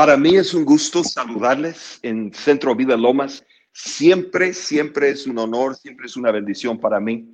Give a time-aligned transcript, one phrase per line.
[0.00, 3.44] Para mí es un gusto saludarles en Centro Vida Lomas.
[3.70, 7.28] Siempre, siempre es un honor, siempre es una bendición para mí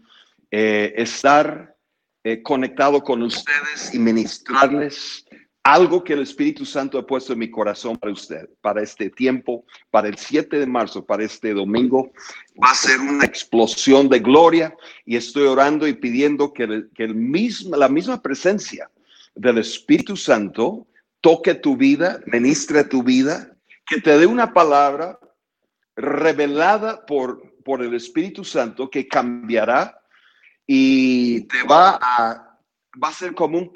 [0.50, 1.76] eh, estar
[2.24, 5.24] eh, conectado con ustedes y ministrarles
[5.62, 9.64] algo que el Espíritu Santo ha puesto en mi corazón para usted, para este tiempo,
[9.92, 12.10] para el 7 de marzo, para este domingo.
[12.60, 14.74] Va a ser una explosión de gloria
[15.04, 18.90] y estoy orando y pidiendo que, que el mismo, la misma presencia
[19.36, 20.88] del Espíritu Santo
[21.20, 23.56] toque tu vida, ministre tu vida,
[23.86, 25.18] que te dé una palabra
[25.96, 30.00] revelada por, por el Espíritu Santo que cambiará
[30.66, 32.58] y te va a,
[33.02, 33.72] va a ser como un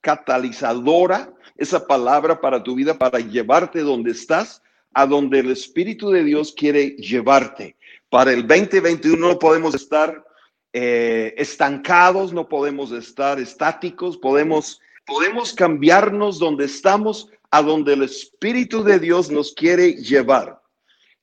[0.00, 6.22] catalizadora esa palabra para tu vida, para llevarte donde estás, a donde el Espíritu de
[6.22, 7.76] Dios quiere llevarte.
[8.10, 10.24] Para el 2021 no podemos estar
[10.72, 18.82] eh, estancados, no podemos estar estáticos, podemos, podemos cambiarnos donde estamos a donde el Espíritu
[18.82, 20.60] de Dios nos quiere llevar.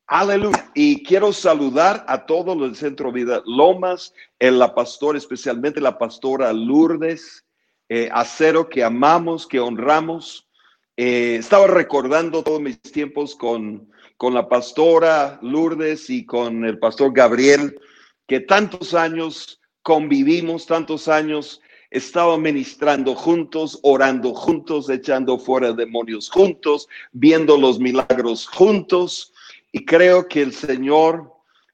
[0.08, 0.70] Aleluya.
[0.74, 5.98] Y quiero saludar a todos los del Centro Vida Lomas, en la pastora, especialmente la
[5.98, 7.46] pastora Lourdes
[7.88, 10.48] eh, Acero, que amamos, que honramos.
[10.98, 17.14] Eh, estaba recordando todos mis tiempos con, con la pastora Lourdes y con el pastor
[17.14, 17.80] Gabriel,
[18.28, 21.62] que tantos años convivimos, tantos años
[21.92, 29.34] estaba ministrando juntos, orando juntos, echando fuera demonios juntos, viendo los milagros juntos
[29.72, 31.34] y creo que el Señor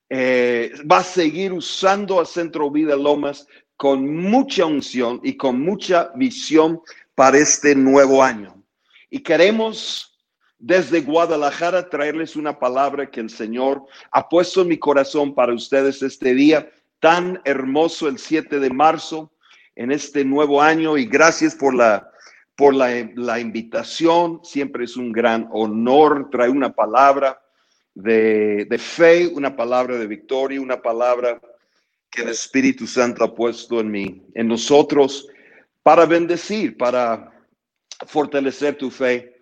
[0.10, 6.12] eh, va a seguir usando a Centro Vida Lomas con mucha unción y con mucha
[6.16, 6.82] visión
[7.14, 8.64] para este nuevo año.
[9.10, 10.18] Y queremos
[10.60, 16.02] desde Guadalajara traerles una palabra que el Señor ha puesto en mi corazón para ustedes
[16.02, 19.32] este día tan hermoso, el 7 de marzo,
[19.78, 20.98] en este nuevo año.
[20.98, 22.12] Y gracias por la,
[22.56, 24.42] por la, la invitación.
[24.44, 27.40] Siempre es un gran honor traer una palabra
[27.94, 31.40] de, fe, una palabra de victoria, una palabra
[32.10, 35.28] que el Espíritu Santo ha puesto en mí, en nosotros,
[35.82, 37.32] para bendecir, para
[38.06, 39.40] fortalecer tu fe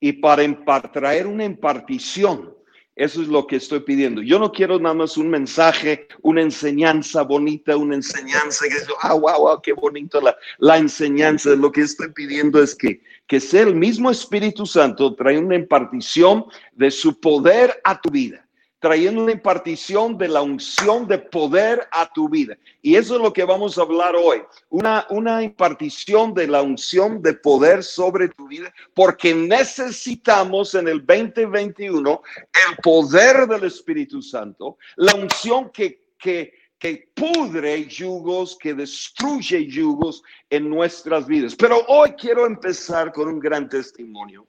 [0.00, 2.54] y para traer una impartición.
[2.94, 4.20] Eso es lo que estoy pidiendo.
[4.20, 9.14] Yo no quiero nada más un mensaje, una enseñanza bonita, una enseñanza que es, ah,
[9.14, 11.50] wow, wow, qué bonito la, la enseñanza.
[11.50, 13.00] Lo que estoy pidiendo es que
[13.32, 18.46] que sea el mismo Espíritu Santo trayendo una impartición de su poder a tu vida,
[18.82, 22.58] trayendo una impartición de la unción de poder a tu vida.
[22.82, 27.22] Y eso es lo que vamos a hablar hoy, una, una impartición de la unción
[27.22, 32.22] de poder sobre tu vida, porque necesitamos en el 2021
[32.70, 40.20] el poder del Espíritu Santo, la unción que, que que pudre yugos, que destruye yugos
[40.50, 41.54] en nuestras vidas.
[41.54, 44.44] Pero hoy quiero empezar con un gran testimonio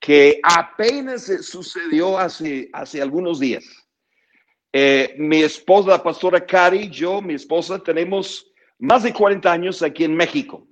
[0.00, 3.64] que apenas sucedió hace, hace algunos días.
[4.72, 8.46] Eh, mi esposa, la pastora Cari, yo, mi esposa, tenemos
[8.78, 10.66] más de 40 años aquí en México,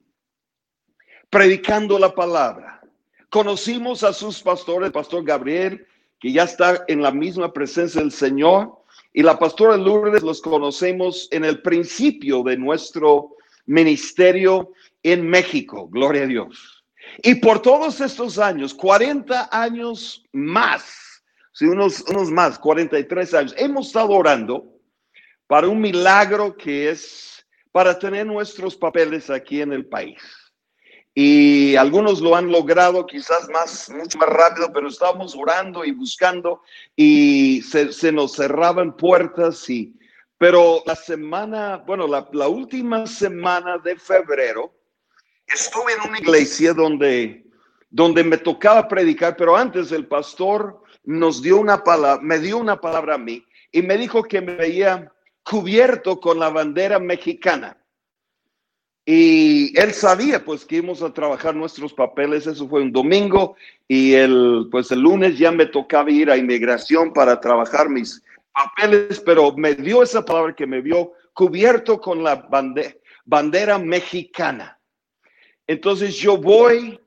[1.28, 2.80] predicando la palabra.
[3.28, 5.86] Conocimos a sus pastores, el pastor Gabriel,
[6.18, 8.78] que ya está en la misma presencia del Señor,
[9.12, 13.36] y la pastora Lourdes los conocemos en el principio de nuestro
[13.66, 14.72] ministerio
[15.02, 16.77] en México, gloria a Dios.
[17.22, 23.88] Y por todos estos años, 40 años más, si unos, unos más, 43 años, hemos
[23.88, 24.64] estado orando
[25.46, 30.22] para un milagro que es para tener nuestros papeles aquí en el país.
[31.20, 36.62] Y algunos lo han logrado quizás más, mucho más rápido, pero estábamos orando y buscando
[36.94, 39.96] y se, nos cerraban puertas y,
[40.38, 44.72] pero la semana, bueno, la, última semana de febrero,
[45.48, 47.44] estuve en una iglesia donde,
[47.90, 52.80] donde me tocaba predicar, pero antes el pastor nos dio una palabra, me dio una
[52.80, 57.76] palabra a mí y me dijo que me veía cubierto con la bandera mexicana.
[59.06, 63.56] Y él sabía pues que íbamos a trabajar nuestros papeles, eso fue un domingo
[63.88, 69.18] y el pues el lunes ya me tocaba ir a inmigración para trabajar mis papeles,
[69.20, 72.94] pero me dio esa palabra que me vio cubierto con la bandera,
[73.24, 74.77] bandera mexicana.
[75.68, 76.98] Entonces yo voy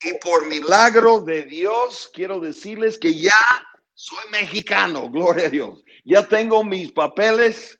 [0.00, 5.84] y por milagro de Dios quiero decirles que ya soy mexicano, gloria a Dios.
[6.04, 7.78] Ya tengo mis papeles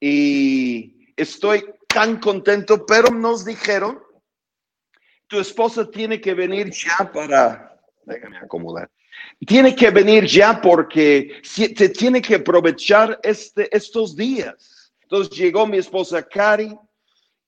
[0.00, 4.00] y estoy tan contento, pero nos dijeron,
[5.26, 8.88] tu esposa tiene que venir ya para, déjame acomodar,
[9.44, 14.92] tiene que venir ya porque se tiene que aprovechar este, estos días.
[15.02, 16.76] Entonces llegó mi esposa Cari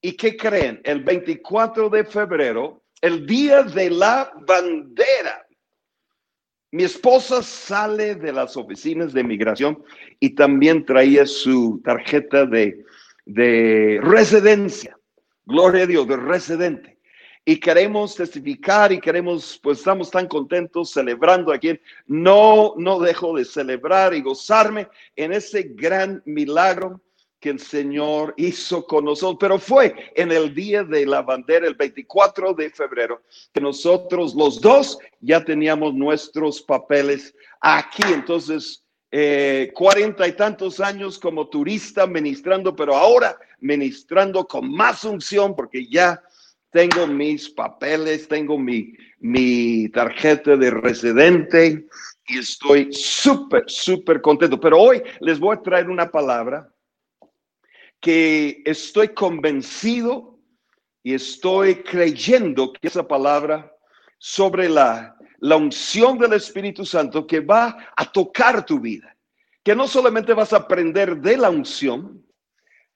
[0.04, 0.82] y ¿qué creen?
[0.84, 5.46] El 24 de febrero, el día de la bandera,
[6.72, 9.82] Mi esposa sale de las oficinas de migración
[10.20, 12.84] y también traía su tarjeta de,
[13.24, 14.94] de residencia.
[15.46, 16.98] Gloria a Dios, de residente.
[17.46, 21.80] Y queremos testificar y queremos, pues estamos tan contentos celebrando aquí.
[22.06, 24.86] No, no dejo de celebrar y gozarme
[25.16, 27.00] en ese gran milagro
[27.44, 31.74] que el Señor hizo con nosotros, pero fue en el día de la bandera, el
[31.74, 33.20] 24 de febrero,
[33.52, 38.02] que nosotros los dos ya teníamos nuestros papeles aquí.
[38.14, 45.54] Entonces, eh, cuarenta y tantos años como turista ministrando, pero ahora ministrando con más unción
[45.54, 46.22] porque ya
[46.70, 51.84] tengo mis papeles, tengo mi, mi tarjeta de residente
[52.26, 54.58] y estoy súper, súper contento.
[54.58, 56.70] Pero hoy les voy a traer una palabra
[58.04, 60.38] que estoy convencido
[61.02, 63.74] y estoy creyendo que esa palabra
[64.18, 69.16] sobre la, la unción del Espíritu Santo que va a tocar tu vida,
[69.62, 72.22] que no solamente vas a aprender de la unción,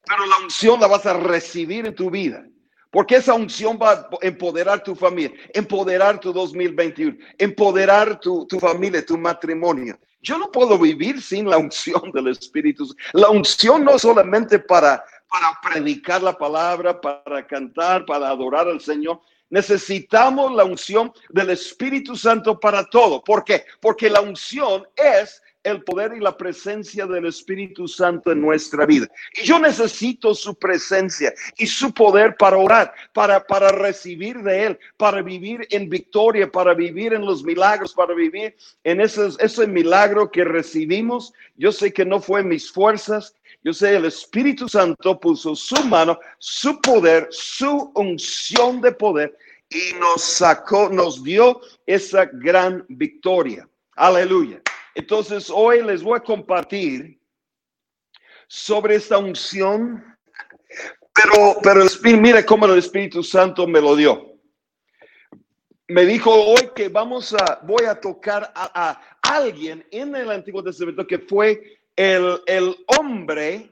[0.05, 2.45] pero la unción la vas a recibir en tu vida.
[2.91, 9.05] Porque esa unción va a empoderar tu familia, empoderar tu 2021, empoderar tu, tu familia,
[9.07, 9.99] tu matrimonio.
[10.29, 12.95] Yo no puedo vivir sin la unción del Espíritu.
[13.15, 19.23] La unción no solamente para, para predicar la palabra, para cantar, para adorar al Señor.
[19.49, 23.25] Necesitamos la unción del Espíritu Santo para todo.
[23.25, 23.65] ¿Por qué?
[23.81, 29.09] Porque la unción es el poder y la presencia del Espíritu Santo en nuestra vida.
[29.35, 34.79] Y yo necesito su presencia y su poder para orar, para, para recibir de Él,
[34.97, 40.31] para vivir en victoria, para vivir en los milagros, para vivir en ese, ese milagro
[40.31, 41.33] que recibimos.
[41.57, 43.35] Yo sé que no fue mis fuerzas,
[43.65, 49.37] yo sé, el Espíritu Santo puso su mano, su poder, su unción de poder
[49.69, 53.69] y nos sacó, nos dio esa gran victoria.
[53.97, 54.63] Aleluya.
[54.99, 57.21] Entonces hoy les voy a compartir
[58.49, 60.05] sobre esta unción,
[61.15, 61.85] pero, pero
[62.19, 64.35] mire cómo el Espíritu Santo me lo dio.
[65.87, 70.65] Me dijo hoy que vamos a, voy a tocar a, a alguien en el Antiguo
[70.65, 73.71] Testamento que fue el, el hombre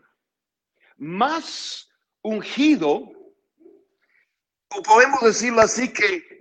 [0.96, 1.90] más
[2.22, 3.10] ungido,
[4.68, 6.35] o podemos decirlo así, que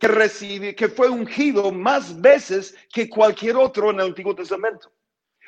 [0.00, 4.90] que recibe, que fue ungido más veces que cualquier otro en el Antiguo Testamento.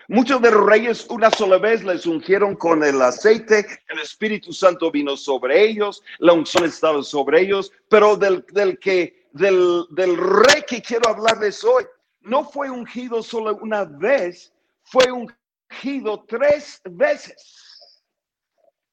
[0.08, 4.90] Muchos de los reyes una sola vez les ungieron con el aceite, el Espíritu Santo
[4.90, 10.62] vino sobre ellos, la unción estaba sobre ellos, pero del, del que, del, del rey
[10.66, 11.84] que quiero hablarles hoy,
[12.20, 14.52] no fue ungido solo una vez,
[14.82, 17.58] fue ungido tres veces.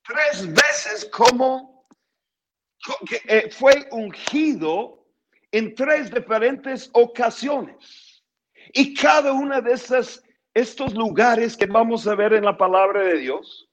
[0.03, 1.85] Tres veces como
[3.27, 4.98] eh, fue ungido
[5.51, 8.23] en tres diferentes ocasiones.
[8.73, 10.23] Y cada una de esas,
[10.53, 13.67] estos lugares que vamos a ver en la palabra de Dios,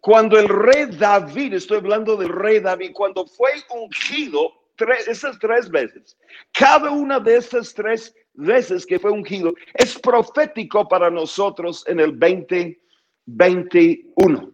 [0.00, 5.70] cuando el rey David, estoy hablando del rey David, cuando fue ungido, tres, esas tres
[5.70, 6.18] veces,
[6.52, 12.18] cada una de esas tres veces que fue ungido es profético para nosotros en el
[12.18, 14.38] 2021.
[14.38, 14.50] O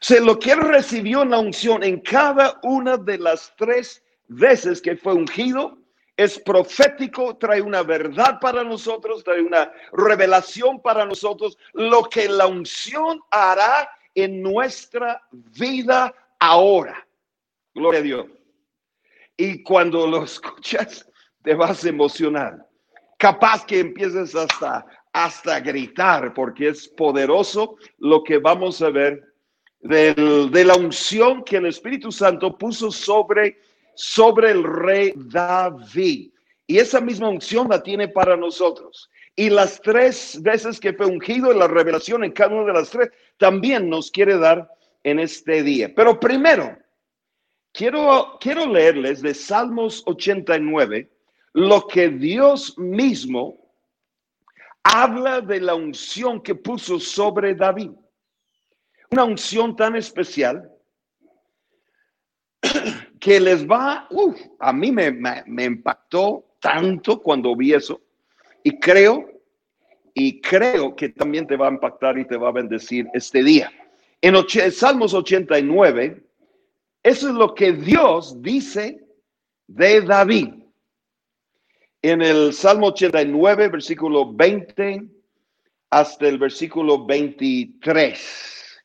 [0.00, 4.02] sea, lo que recibió en la unción en cada una de las tres
[4.34, 5.78] veces que fue ungido,
[6.16, 12.46] es profético, trae una verdad para nosotros, trae una revelación para nosotros, lo que la
[12.46, 17.06] unción hará en nuestra vida ahora.
[17.74, 18.26] Gloria a Dios.
[19.36, 21.08] Y cuando lo escuchas,
[21.42, 22.68] te vas a emocionar.
[23.18, 29.32] Capaz que empieces hasta, hasta gritar, porque es poderoso lo que vamos a ver
[29.80, 33.58] de la unción que el Espíritu Santo puso sobre
[33.94, 36.30] sobre el rey David.
[36.66, 39.10] Y esa misma unción la tiene para nosotros.
[39.34, 42.90] Y las tres veces que fue ungido en la revelación en cada una de las
[42.90, 44.70] tres, también nos quiere dar
[45.04, 45.92] en este día.
[45.94, 46.76] Pero primero,
[47.72, 51.10] quiero, quiero leerles de Salmos 89
[51.54, 53.58] lo que Dios mismo
[54.82, 57.90] habla de la unción que puso sobre David.
[59.10, 60.71] Una unción tan especial
[63.22, 64.08] que les va,
[64.58, 68.02] a mí me, impactó tanto cuando vi eso
[68.64, 69.30] y creo,
[70.12, 73.70] y creo que también te va a impactar y te va a bendecir este día.
[74.20, 74.34] En
[74.72, 76.20] Salmos 89,
[77.04, 79.06] eso es lo que Dios dice
[79.68, 80.54] de David.
[82.02, 85.04] En el Salmo 89, versículo 20
[85.90, 88.84] hasta el versículo 23.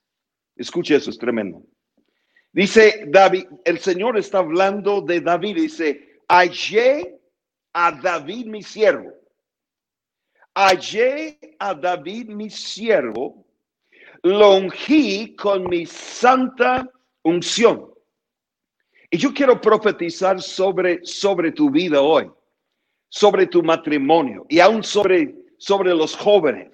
[0.57, 1.63] Escuche eso, es tremendo.
[2.57, 7.19] Dice David, el Señor está hablando de David, dice, hallé
[7.71, 9.13] a David mi siervo.
[10.55, 13.45] hallé a David mi siervo,
[14.23, 16.89] lo ungí con mi santa
[17.21, 17.93] unción.
[19.11, 22.27] Y yo quiero profetizar sobre, sobre tu vida hoy,
[23.07, 26.71] sobre tu matrimonio y aún sobre, sobre los jóvenes,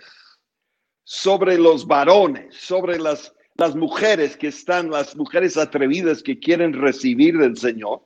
[1.03, 7.37] sobre los varones, sobre las, las mujeres que están, las mujeres atrevidas que quieren recibir
[7.37, 8.01] del Señor.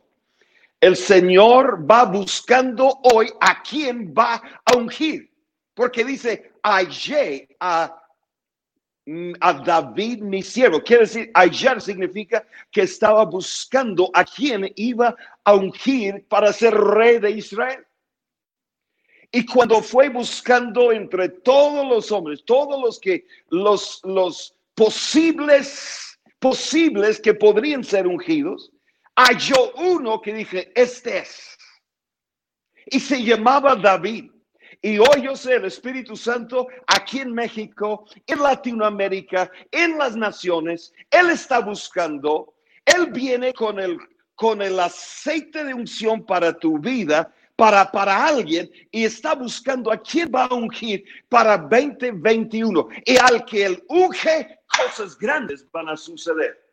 [0.80, 5.32] El Señor va buscando hoy a quien va a ungir,
[5.74, 8.04] porque dice, hallé a
[9.40, 10.82] a David mi siervo.
[10.82, 17.20] Quiere decir, hallar significa que estaba buscando a quien iba a ungir para ser rey
[17.20, 17.86] de Israel.
[19.32, 27.20] Y cuando fue buscando entre todos los hombres, todos los que, los, los posibles, posibles
[27.20, 28.72] que podrían ser ungidos,
[29.16, 31.58] halló uno que dije, este es.
[32.86, 34.30] Y se llamaba David.
[34.84, 40.94] Y hoy yo sé, el Espíritu Santo aquí en México, en Latinoamérica, en las naciones,
[41.10, 42.54] Él está buscando,
[42.86, 43.98] Él viene con el,
[44.36, 49.98] con el aceite de unción para tu vida, para, para alguien, y está buscando a
[49.98, 52.88] quién va a ungir para 2021.
[53.04, 56.68] Y al que Él unge, cosas grandes van a suceder.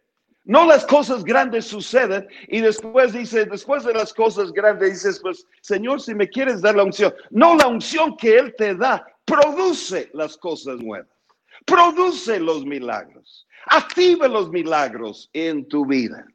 [0.45, 5.47] No las cosas grandes suceden y después dice, después de las cosas grandes dices, pues
[5.63, 7.15] Señor, si me quieres dar la unción.
[7.31, 11.09] No, la unción que Él te da produce las cosas nuevas,
[11.65, 16.27] produce los milagros, activa los milagros en tu vida.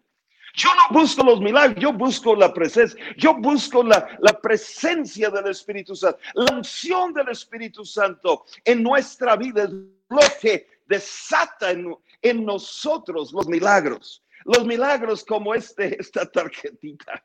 [0.56, 5.52] Yo no busco los milagros, yo busco la presencia, yo busco la, la, presencia del
[5.52, 6.20] Espíritu Santo.
[6.34, 13.32] La unción del Espíritu Santo en nuestra vida es lo que desata en, en nosotros
[13.32, 14.24] los milagros.
[14.44, 17.24] Los milagros como este, esta tarjetita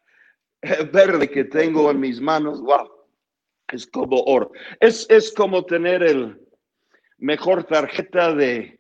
[0.62, 2.88] eh, verde que tengo en mis manos, wow,
[3.73, 4.52] es como oro.
[4.80, 6.40] Es, es como tener el
[7.18, 8.78] mejor tarjeta de,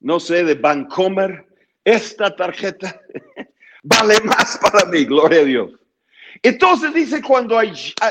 [0.00, 1.46] no sé, de Bancomer.
[1.84, 3.00] Esta tarjeta
[3.82, 5.77] vale más para mí, gloria a Dios.
[6.42, 7.58] Entonces dice cuando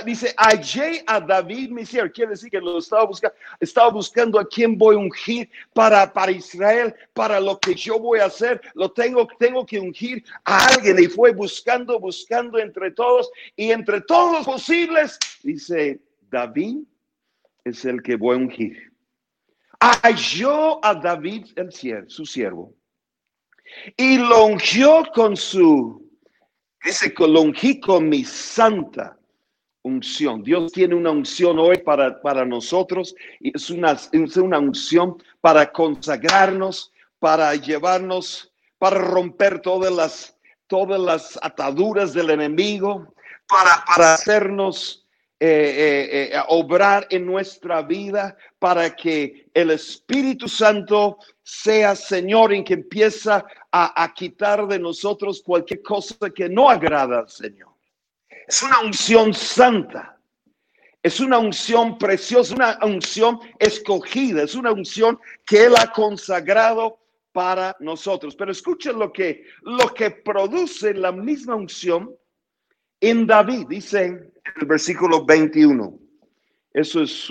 [0.05, 4.48] dice hallé a David mi siervo, quiere decir que lo estaba buscando, estaba buscando a
[4.48, 8.91] quien voy a ungir para, para Israel, para lo que yo voy a hacer, lo
[8.91, 11.00] tengo, tengo que ungir a alguien.
[11.00, 13.29] Y fue buscando, buscando entre todos.
[13.55, 16.79] Y entre todos los posibles, dice David
[17.63, 18.91] es el que voy a ungir.
[19.79, 22.74] Halló a David el siervo, su siervo,
[23.96, 26.07] y lo ungió con su
[26.84, 29.17] Dice con mi santa
[29.84, 30.43] unción.
[30.43, 33.15] Dios tiene una unción hoy para, para nosotros.
[33.39, 40.36] Es una, es una unción para consagrarnos, para llevarnos, para romper todas las,
[40.67, 43.13] todas las ataduras del enemigo,
[43.48, 45.07] para, para hacernos
[45.39, 52.63] eh, eh, eh, obrar en nuestra vida para que el Espíritu Santo sea Señor en
[52.63, 57.70] que empieza a, a quitar de nosotros cualquier cosa que no agrada al Señor.
[58.48, 60.17] Es una unción santa.
[61.03, 66.98] Es una unción preciosa, una unción escogida, es una unción que Él ha consagrado
[67.32, 68.36] para nosotros.
[68.36, 72.13] Pero escuchen lo que, lo que produce la misma unción
[73.00, 76.00] en David, dice el versículo 21.
[76.74, 77.27] Eso es,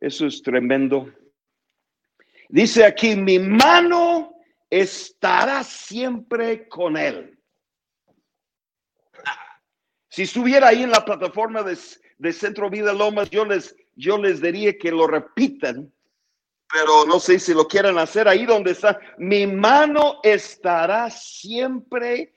[0.00, 1.12] eso es tremendo.
[2.48, 4.34] Dice aquí, mi mano
[4.68, 7.36] estará siempre con él.
[10.08, 11.78] Si estuviera ahí en la plataforma de,
[12.18, 15.92] de, Centro Vida Lomas, yo les, yo les diría que lo repitan,
[16.72, 18.98] pero no sé si lo quieren hacer ahí donde está.
[19.18, 22.34] Mi mano estará siempre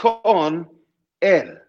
[0.00, 0.70] con
[1.20, 1.60] él.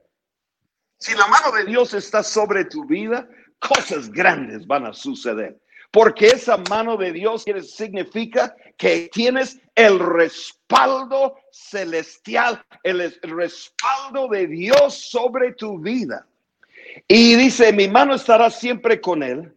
[1.00, 3.28] Si la mano de Dios está sobre tu vida,
[3.60, 5.58] cosas grandes van a suceder.
[5.92, 14.94] Porque esa mano de Dios significa que tienes el respaldo celestial, el respaldo de Dios
[14.94, 16.28] sobre tu vida.
[17.08, 19.54] Y dice, mi mano estará siempre con él.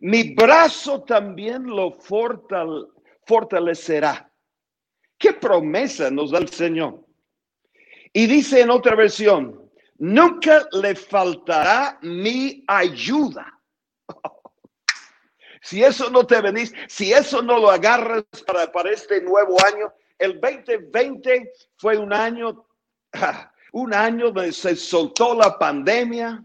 [0.00, 1.92] Mi brazo también lo
[3.24, 4.30] fortalecerá.
[5.16, 7.02] ¿Qué promesa nos da el Señor?
[8.12, 9.65] Y dice en otra versión,
[9.98, 13.52] nunca le faltará mi ayuda.
[15.62, 19.92] Si eso no te venís, si eso no lo agarras para, para este nuevo año,
[20.16, 22.64] el 2020 fue un año,
[23.72, 26.40] un año donde se soltó la pandemia.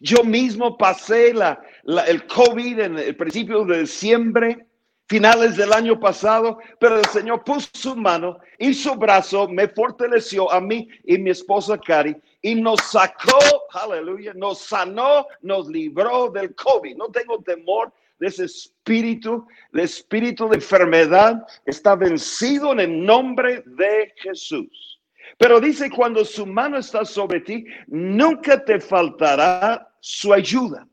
[0.00, 1.60] Yo mismo pasé la,
[2.06, 4.66] el COVID en el principio de diciembre,
[5.06, 10.50] finales del año pasado, pero el Señor puso su mano y su brazo me fortaleció
[10.50, 12.16] a mí y mi esposa Cari
[12.46, 13.40] y nos sacó,
[13.72, 16.96] aleluya, nos sanó, nos libró del COVID.
[16.96, 23.64] No tengo temor de ese espíritu, el espíritu de enfermedad está vencido en el nombre
[23.66, 25.00] de Jesús.
[25.38, 30.86] Pero dice, cuando su mano está sobre ti, nunca te faltará su ayuda.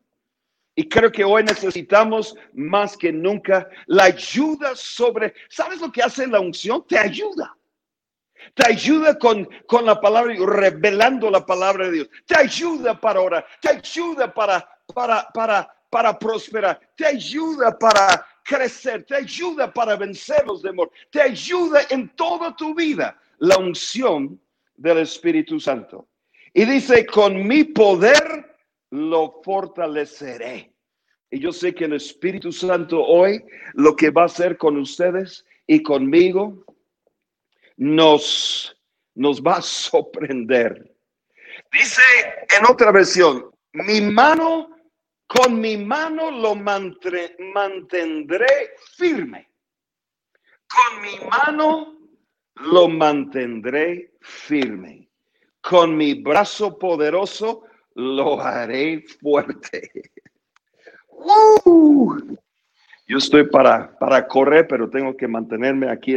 [0.73, 6.25] Y creo que hoy necesitamos más que nunca la ayuda sobre, ¿sabes lo que hace
[6.25, 6.83] la unción?
[6.87, 7.55] Te ayuda.
[8.53, 12.09] Te ayuda con, con la palabra, revelando la palabra de Dios.
[12.25, 13.45] Te ayuda para orar.
[13.61, 16.79] Te ayuda para, para, para, para prosperar.
[16.95, 19.05] Te ayuda para crecer.
[19.05, 20.95] Te ayuda para vencer los demonios.
[21.09, 24.39] Te ayuda en toda tu vida la unción
[24.75, 26.07] del Espíritu Santo.
[26.53, 28.55] Y dice, con mi poder
[28.91, 30.71] lo fortaleceré.
[31.31, 35.45] Y yo sé que el Espíritu Santo hoy lo que va a hacer con ustedes
[35.65, 36.63] y conmigo
[37.83, 38.75] nos,
[39.15, 40.95] nos va a sorprender.
[41.71, 42.01] Dice
[42.57, 44.69] en otra versión, mi mano,
[45.27, 47.35] con mi mano lo mantendré
[48.95, 49.49] firme.
[50.67, 51.97] Con mi mano
[52.55, 55.09] lo mantendré firme.
[55.59, 57.63] Con mi brazo poderoso
[57.95, 59.91] lo haré fuerte.
[63.07, 66.15] Yo estoy para, para correr, pero tengo que mantenerme aquí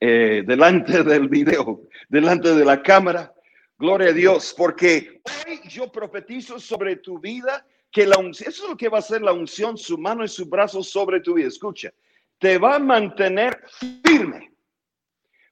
[0.00, 3.32] eh, delante del video, delante de la cámara.
[3.78, 8.70] Gloria a Dios, porque hoy yo profetizo sobre tu vida que la unción, eso es
[8.70, 11.48] lo que va a hacer la unción, su mano y su brazo sobre tu vida.
[11.48, 11.92] Escucha,
[12.38, 13.62] te va a mantener
[14.04, 14.52] firme,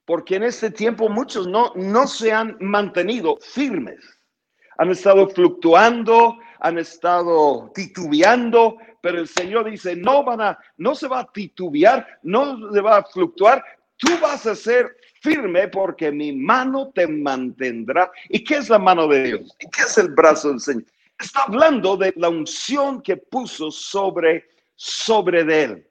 [0.03, 4.17] porque en este tiempo muchos no, no se han mantenido firmes
[4.77, 11.07] han estado fluctuando, han estado titubeando, pero el Señor dice, no van a, no se
[11.07, 13.63] va a titubear, no se va a fluctuar,
[13.97, 18.11] tú vas a ser firme porque mi mano te mantendrá.
[18.29, 19.55] ¿Y qué es la mano de Dios?
[19.59, 20.85] ¿Y qué es el brazo del Señor?
[21.19, 24.45] Está hablando de la unción que puso sobre,
[24.75, 25.87] sobre él.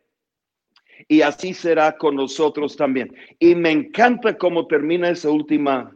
[1.09, 3.15] Y así será con nosotros también.
[3.39, 5.93] Y me encanta cómo termina esa última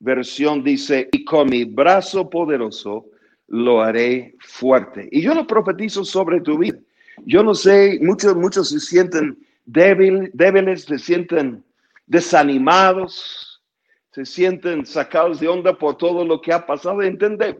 [0.00, 3.06] versión dice, y con mi brazo poderoso
[3.48, 5.08] lo haré fuerte.
[5.12, 6.78] Y yo lo profetizo sobre tu vida.
[7.26, 11.64] Yo no sé, muchos, muchos se sienten débil, débiles, se sienten
[12.06, 13.62] desanimados,
[14.12, 17.02] se sienten sacados de onda por todo lo que ha pasado.
[17.02, 17.54] Entende,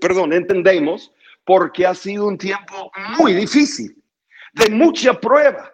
[0.00, 1.12] perdón, entendemos
[1.44, 3.94] porque ha sido un tiempo muy difícil,
[4.54, 5.70] de mucha prueba,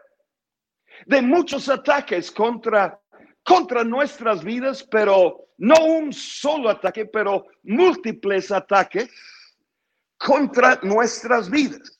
[1.07, 2.99] de muchos ataques contra
[3.45, 9.09] contra nuestras vidas, pero no un solo ataque, pero múltiples ataques
[10.19, 11.99] contra nuestras vidas.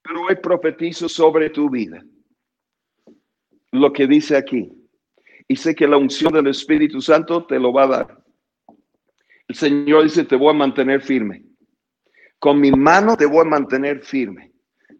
[0.00, 2.02] Pero hoy profetizo sobre tu vida
[3.76, 4.72] lo que dice aquí.
[5.48, 8.24] Y sé que la unción del Espíritu Santo te lo va a dar.
[9.48, 11.44] El Señor dice, te voy a mantener firme.
[12.38, 14.52] Con mi mano te voy a mantener firme.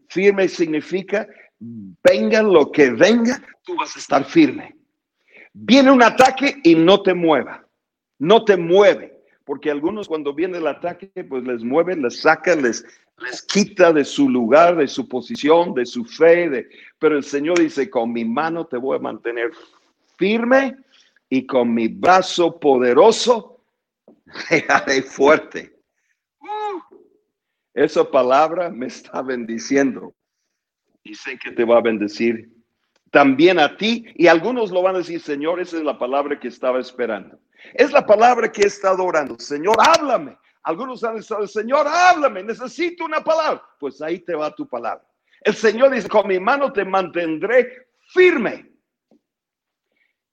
[0.09, 1.27] Firme significa,
[1.59, 4.77] venga lo que venga, tú vas a estar firme.
[5.53, 7.67] Viene un ataque y no te mueva,
[8.19, 12.85] no te mueve, porque algunos cuando viene el ataque, pues les mueve, les saca, les,
[13.19, 17.59] les quita de su lugar, de su posición, de su fe, de, pero el Señor
[17.59, 19.51] dice, con mi mano te voy a mantener
[20.17, 20.77] firme
[21.29, 23.63] y con mi brazo poderoso
[24.49, 25.79] te haré fuerte.
[26.41, 26.97] Uh,
[27.75, 30.15] esa palabra me está bendiciendo
[31.03, 32.51] y sé que te va a bendecir
[33.11, 34.05] también a ti.
[34.15, 37.39] Y algunos lo van a decir, Señor, esa es la palabra que estaba esperando.
[37.75, 39.39] Es la palabra que he estado orando.
[39.39, 40.37] Señor, háblame.
[40.67, 43.63] Algunos han estado, Señor, háblame, necesito una palabra.
[43.81, 45.05] Pues ahí te va tu palabra.
[45.41, 48.71] El Señor dice, con mi mano te mantendré firme.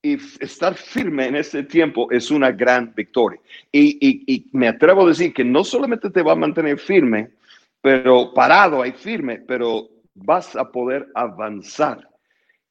[0.02, 3.39] Y estar firme en este tiempo es una gran victoria.
[3.72, 7.32] Y, y me atrevo a decir que no solamente te va a mantener firme,
[7.82, 12.10] pero parado ahí firme, pero vas a poder avanzar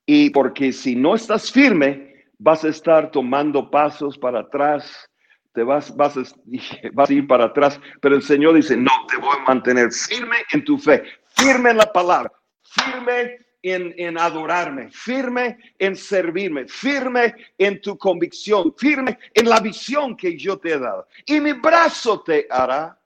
[0.06, 5.08] y porque si no estás firme, vas a estar tomando pasos para atrás,
[5.52, 6.22] te vas, vas, a,
[6.92, 7.80] vas a ir para atrás.
[8.00, 11.02] Pero el Señor dice, no, te voy a mantener firme en tu fe,
[11.36, 18.74] firme en la palabra, firme en, en, adorarme, firme en servirme, firme en tu convicción,
[18.76, 21.06] firme en la visión que yo te he dado.
[21.26, 22.98] Y mi brazo te hará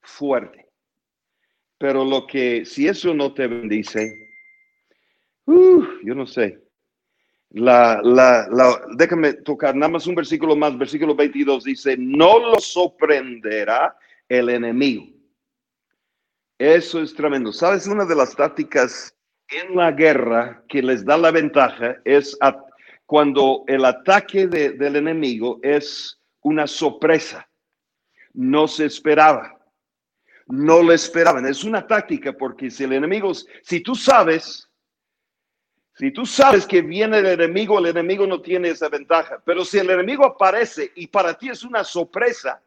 [0.00, 0.68] fuerte.
[1.78, 4.30] Pero lo que, si eso no te bendice,
[5.46, 6.61] yo no sé.
[7.54, 10.76] La, la, la, déjame tocar nada más un versículo más.
[10.78, 13.94] Versículo 22 dice, no lo sorprenderá
[14.28, 15.06] el enemigo.
[16.58, 17.52] Eso es tremendo.
[17.52, 17.86] ¿Sabes?
[17.86, 19.14] Una de las tácticas
[19.48, 22.38] en la guerra que les da la ventaja es
[23.04, 27.48] cuando el ataque del enemigo es una sorpresa.
[28.34, 29.58] no se esperaba.
[30.46, 31.44] No lo esperaban.
[31.46, 34.71] Es una táctica porque si el enemigo, si tú sabes,
[36.02, 39.40] si tú sabes que viene el enemigo, el enemigo no tiene esa ventaja.
[39.44, 42.60] Pero si el enemigo aparece y para ti es una sorpresa,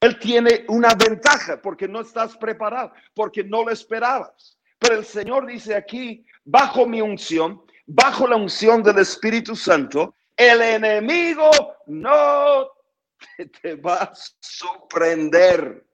[0.00, 4.58] él tiene una ventaja porque no estás preparado, porque no lo esperabas.
[4.80, 10.60] Pero el Señor dice aquí, bajo mi unción, bajo la unción del Espíritu Santo, el
[10.60, 11.48] enemigo
[11.86, 12.70] no
[13.62, 15.86] te, va a sorprender.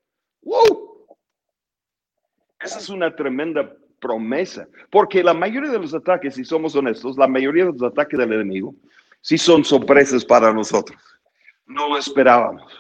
[2.59, 7.29] Esa es una tremenda promesa, porque la mayoría de los ataques, si somos honestos, la
[7.29, 8.75] mayoría de los ataques del enemigo,
[9.21, 11.01] sí son sorpresas para nosotros.
[11.67, 12.73] No lo esperábamos.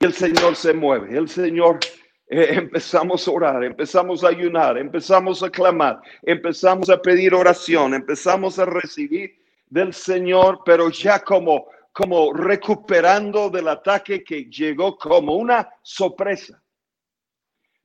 [0.00, 1.80] El Señor se mueve, el Señor
[2.28, 8.58] eh, empezamos a orar, empezamos a ayunar, empezamos a clamar, empezamos a pedir oración, empezamos
[8.58, 15.68] a recibir del Señor, pero ya como, como recuperando del ataque que llegó como una
[15.82, 16.62] sorpresa.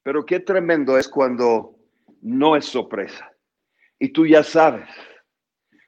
[0.04, 1.73] Pero qué tremendo es cuando
[2.24, 3.32] no es sorpresa.
[4.00, 4.90] Y tú ya sabes,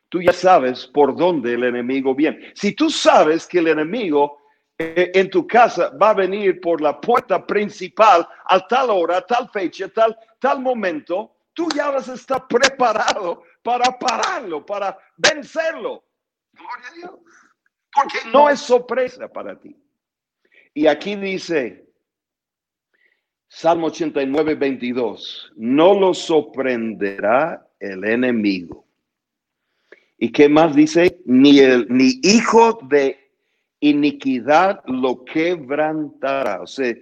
[0.09, 2.51] tú ya sabes por dónde el enemigo viene.
[2.53, 4.37] Si tú sabes que el enemigo
[4.77, 9.21] eh, en tu casa va a venir por la puerta principal a tal hora, a
[9.21, 16.03] tal fecha, tal, tal momento, tú ya vas a estar preparado para pararlo, para vencerlo.
[16.51, 17.19] Gloria a Dios.
[17.93, 19.75] Porque no es sorpresa para ti.
[20.73, 21.84] Y aquí dice,
[23.57, 28.85] Salmo 89, 22, no lo sorprenderá el enemigo.
[30.17, 31.21] ¿Y qué más dice?
[31.23, 33.17] Ni el ni hijo de
[33.79, 36.63] iniquidad lo quebrantará.
[36.63, 36.93] O sea,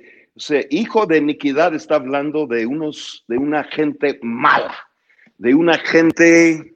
[0.70, 4.76] hijo de iniquidad está hablando de unos, de una gente mala,
[5.40, 6.76] de una gente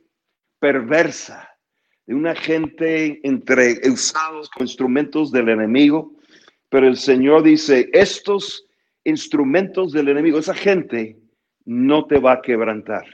[0.58, 1.52] perversa,
[2.08, 6.16] de una gente entre usados como instrumentos del enemigo.
[6.70, 8.67] Pero el Señor dice, estos
[9.08, 11.18] instrumentos del enemigo, esa gente
[11.66, 13.06] no te va a quebrantar.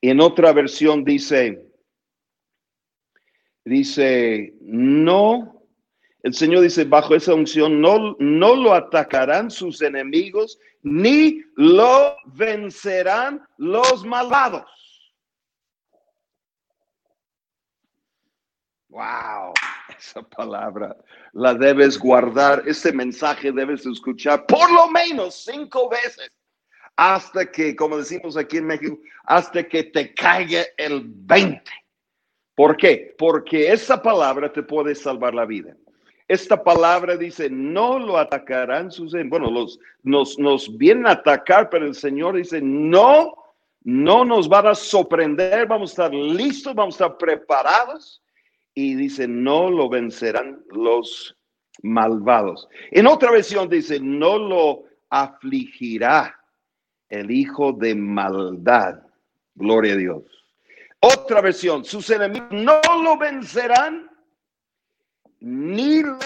[0.00, 1.66] En otra versión dice,
[3.64, 5.54] dice, no
[6.24, 13.46] el Señor dice, bajo esa unción no, no lo atacarán sus enemigos, ni lo vencerán
[13.58, 14.64] los malvados.
[18.88, 19.52] Wow,
[19.98, 20.96] esa palabra
[21.32, 26.30] la debes guardar, ese mensaje debes escuchar por lo menos cinco veces
[26.96, 31.62] hasta que, como decimos aquí en México, hasta que te caiga el 20.
[32.54, 33.14] ¿Por qué?
[33.18, 35.76] Porque esa palabra te puede salvar la vida.
[36.28, 39.12] Esta palabra dice, no lo atacarán sus...
[39.26, 43.34] Bueno, los, nos, nos vienen a atacar, pero el Señor dice, no,
[43.82, 48.22] no nos van a sorprender, vamos a estar listos, vamos a estar preparados.
[48.74, 51.36] Y dice, no lo vencerán los
[51.82, 52.68] malvados.
[52.90, 56.36] En otra versión dice, no lo afligirá
[57.08, 59.00] el hijo de maldad.
[59.54, 60.22] Gloria a Dios.
[61.00, 64.10] Otra versión, sus enemigos no lo vencerán
[65.40, 66.18] ni lo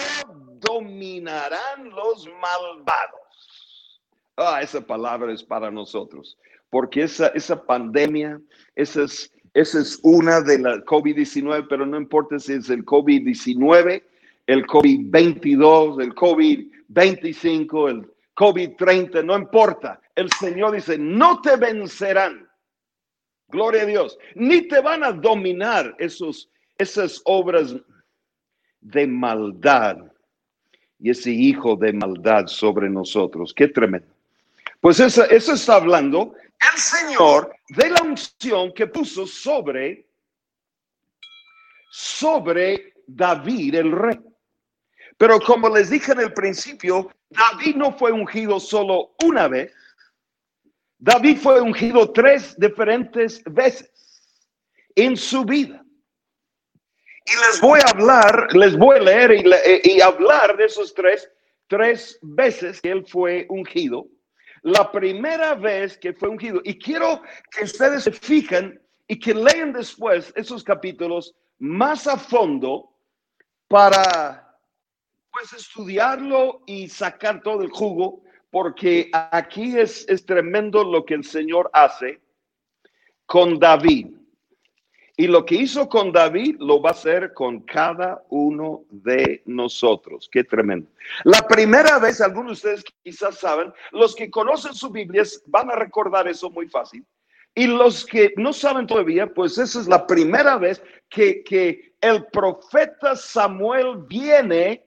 [0.60, 4.00] dominarán los malvados.
[4.36, 6.38] Ah, esa palabra es para nosotros,
[6.70, 8.40] porque esa, esa pandemia,
[8.76, 14.04] esa es, esa es una de la COVID-19, pero no importa si es el COVID-19,
[14.46, 20.00] el COVID-22, el COVID-25, el COVID-30, no importa.
[20.14, 22.48] El Señor dice, no te vencerán.
[23.48, 24.16] Gloria a Dios.
[24.36, 27.74] Ni te van a dominar esos, esas obras
[28.80, 29.96] de maldad
[31.00, 33.52] y ese hijo de maldad sobre nosotros.
[33.52, 34.06] Qué tremendo.
[34.80, 40.06] Pues eso, eso está hablando el Señor de la unción que puso sobre,
[41.90, 44.20] sobre David el rey.
[45.16, 49.72] Pero como les dije en el principio, David no fue ungido solo una vez.
[50.98, 53.90] David fue ungido tres diferentes veces
[54.94, 55.84] en su vida.
[57.26, 59.32] Y les voy a hablar, les voy a leer
[59.84, 61.30] y, hablar de esos tres,
[61.66, 64.06] tres veces que él fue ungido.
[64.62, 66.60] La primera vez que fue ungido.
[66.64, 72.90] Y quiero que ustedes se fijen y que lean después esos capítulos más a fondo
[73.68, 74.56] para
[75.32, 81.24] pues estudiarlo y sacar todo el jugo, porque aquí es, es tremendo lo que el
[81.24, 82.20] Señor hace
[83.26, 84.17] con David.
[85.20, 90.28] Y lo que hizo con David lo va a hacer con cada uno de nosotros.
[90.30, 90.88] Qué tremendo.
[91.24, 95.74] La primera vez, algunos de ustedes quizás saben, los que conocen su Biblia van a
[95.74, 97.04] recordar eso muy fácil.
[97.52, 102.26] Y los que no saben todavía, pues esa es la primera vez que, que el
[102.26, 104.84] profeta Samuel viene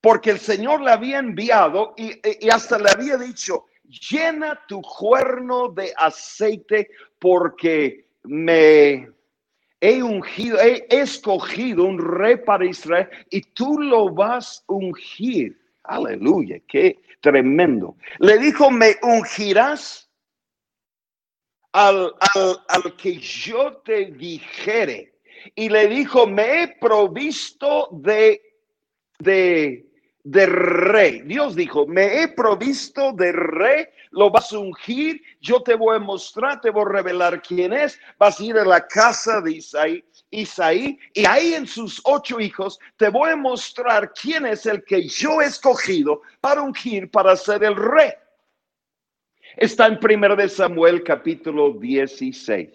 [0.00, 5.70] porque el Señor le había enviado y, y hasta le había dicho, llena tu cuerno
[5.70, 9.08] de aceite porque me
[9.80, 15.58] he ungido, he escogido un rey para Israel y tú lo vas a ungir.
[15.84, 17.96] Aleluya, qué tremendo.
[18.18, 20.10] Le dijo, me ungirás
[21.72, 22.14] al,
[22.68, 25.14] al, que yo te dijere.
[25.54, 28.40] Y le dijo, me he provisto de,
[29.18, 29.89] de,
[30.24, 31.22] de rey.
[31.22, 36.00] Dios dijo, me he provisto de rey, lo vas a ungir, yo te voy a
[36.00, 40.04] mostrar, te voy a revelar quién es, vas a ir a la casa de Isaí,
[40.30, 45.08] Isaí, y ahí en sus ocho hijos te voy a mostrar quién es el que
[45.08, 48.12] yo he escogido para ungir, para ser el rey.
[49.56, 52.68] Está en 1 de Samuel capítulo 16.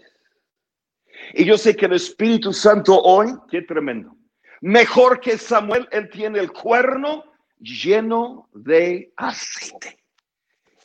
[1.34, 4.16] Y yo sé que el Espíritu Santo hoy, qué tremendo,
[4.62, 7.24] mejor que Samuel, él tiene el cuerno
[7.60, 9.98] lleno de aceite.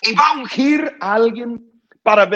[0.03, 1.71] Y va a ungir a alguien
[2.03, 2.29] para,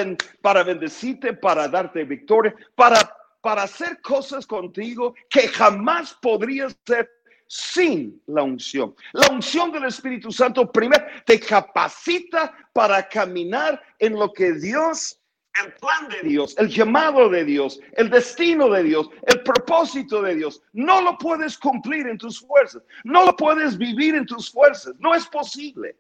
[0.43, 2.99] para bendecirte, para darte victoria, para,
[3.41, 7.11] para hacer cosas contigo que jamás podrías hacer
[7.47, 8.95] sin la unción.
[9.13, 15.21] La unción del Espíritu Santo primero te capacita para caminar en lo que Dios,
[15.63, 20.35] el plan de Dios, el llamado de Dios, el destino de Dios, el propósito de
[20.35, 20.63] Dios.
[20.73, 25.15] No lo puedes cumplir en tus fuerzas, no lo puedes vivir en tus fuerzas, no
[25.15, 25.97] es posible.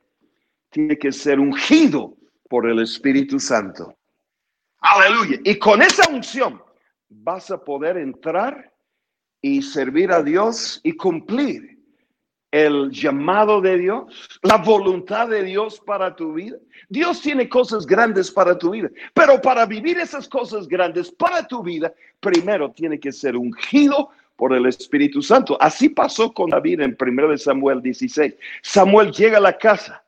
[0.71, 2.17] Tiene que ser ungido
[2.49, 3.97] por el Espíritu Santo.
[4.81, 5.39] Aleluya.
[5.45, 6.61] Y con esa unción
[7.09, 8.73] vas a poder entrar
[9.41, 11.74] y servir a Dios y cumplir
[12.55, 16.57] el llamado de Dios, la voluntad de Dios para tu vida.
[16.89, 21.65] Dios tiene cosas grandes para tu vida, pero para vivir esas cosas grandes para tu
[21.65, 25.61] vida, primero tiene que ser ungido por el Espíritu Santo.
[25.61, 28.35] Así pasó con David en 1 Samuel 16.
[28.63, 30.05] Samuel llega a la casa.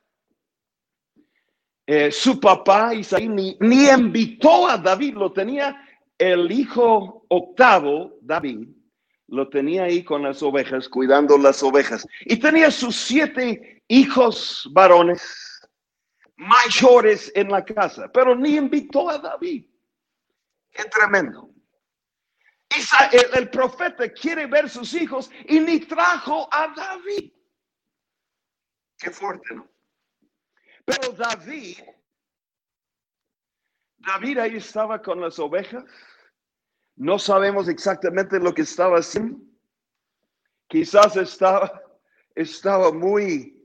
[1.85, 5.85] Eh, su papá Isaí ni, ni invitó a David, lo tenía
[6.17, 8.69] el hijo octavo, David,
[9.27, 12.07] lo tenía ahí con las ovejas, cuidando las ovejas.
[12.21, 15.61] Y tenía sus siete hijos varones
[16.37, 19.65] mayores en la casa, pero ni invitó a David.
[20.71, 21.49] Qué tremendo.
[23.11, 27.31] El, el profeta quiere ver sus hijos y ni trajo a David.
[28.97, 29.67] Qué fuerte, ¿no?
[30.85, 31.77] Pero David,
[33.97, 35.83] David ahí estaba con las ovejas
[36.97, 39.37] no sabemos exactamente lo que estaba haciendo.
[40.67, 41.81] Quizás estaba,
[42.35, 43.55] estaba muy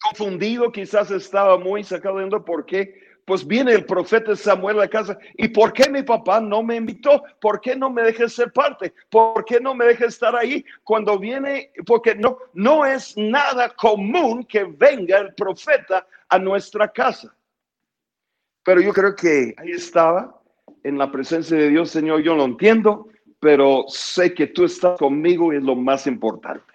[0.00, 2.44] confundido, quizás estaba muy sacado de onda.
[2.44, 2.94] ¿Por qué?
[3.26, 5.18] Pues viene el profeta Samuel a casa.
[5.34, 7.22] ¿Y por qué mi papá no me invitó?
[7.40, 8.94] ¿Por qué no me deja ser parte?
[9.10, 11.72] ¿Por qué no me deja estar ahí cuando viene?
[11.84, 17.34] Porque no, no es nada común que venga el profeta a nuestra casa.
[18.62, 20.39] Pero yo creo que ahí estaba
[20.84, 25.52] en la presencia de Dios, Señor, yo lo entiendo, pero sé que tú estás conmigo
[25.52, 26.72] y es lo más importante.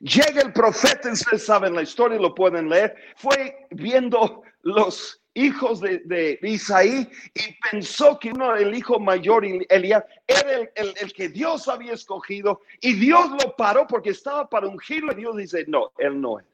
[0.00, 6.38] Llega el profeta, ustedes saben la historia, lo pueden leer, fue viendo los hijos de,
[6.42, 11.92] Isaí y pensó que uno, el hijo mayor, Elías, era el, el, que Dios había
[11.92, 16.40] escogido y Dios lo paró porque estaba para ungirlo y Dios dice, no, él no
[16.40, 16.46] es.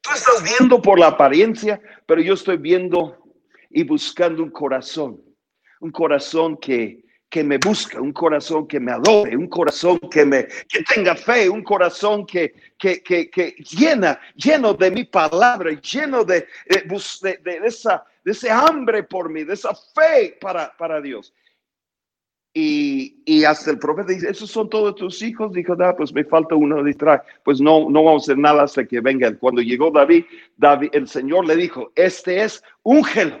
[0.00, 3.16] Tú estás viendo por la apariencia, pero yo estoy viendo
[3.70, 5.27] y buscando un corazón
[5.80, 10.46] un corazón que, que me busca, un corazón que me adore, un corazón que me
[10.46, 16.46] que tenga fe, un corazón que, que, que, llena, lleno de mi palabra, lleno de,
[16.66, 21.34] de, de, esa, de ese hambre por mí, de esa fe para, para Dios.
[22.54, 25.52] Y, y, hasta el profeta dice, esos son todos tus hijos.
[25.52, 27.20] Dijo, da, pues me falta uno detrás.
[27.44, 30.24] Pues no, no vamos a hacer nada hasta que venga Cuando llegó David,
[30.56, 33.38] David, el Señor le dijo, este es un gelo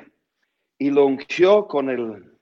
[0.78, 2.32] y lo ungió con el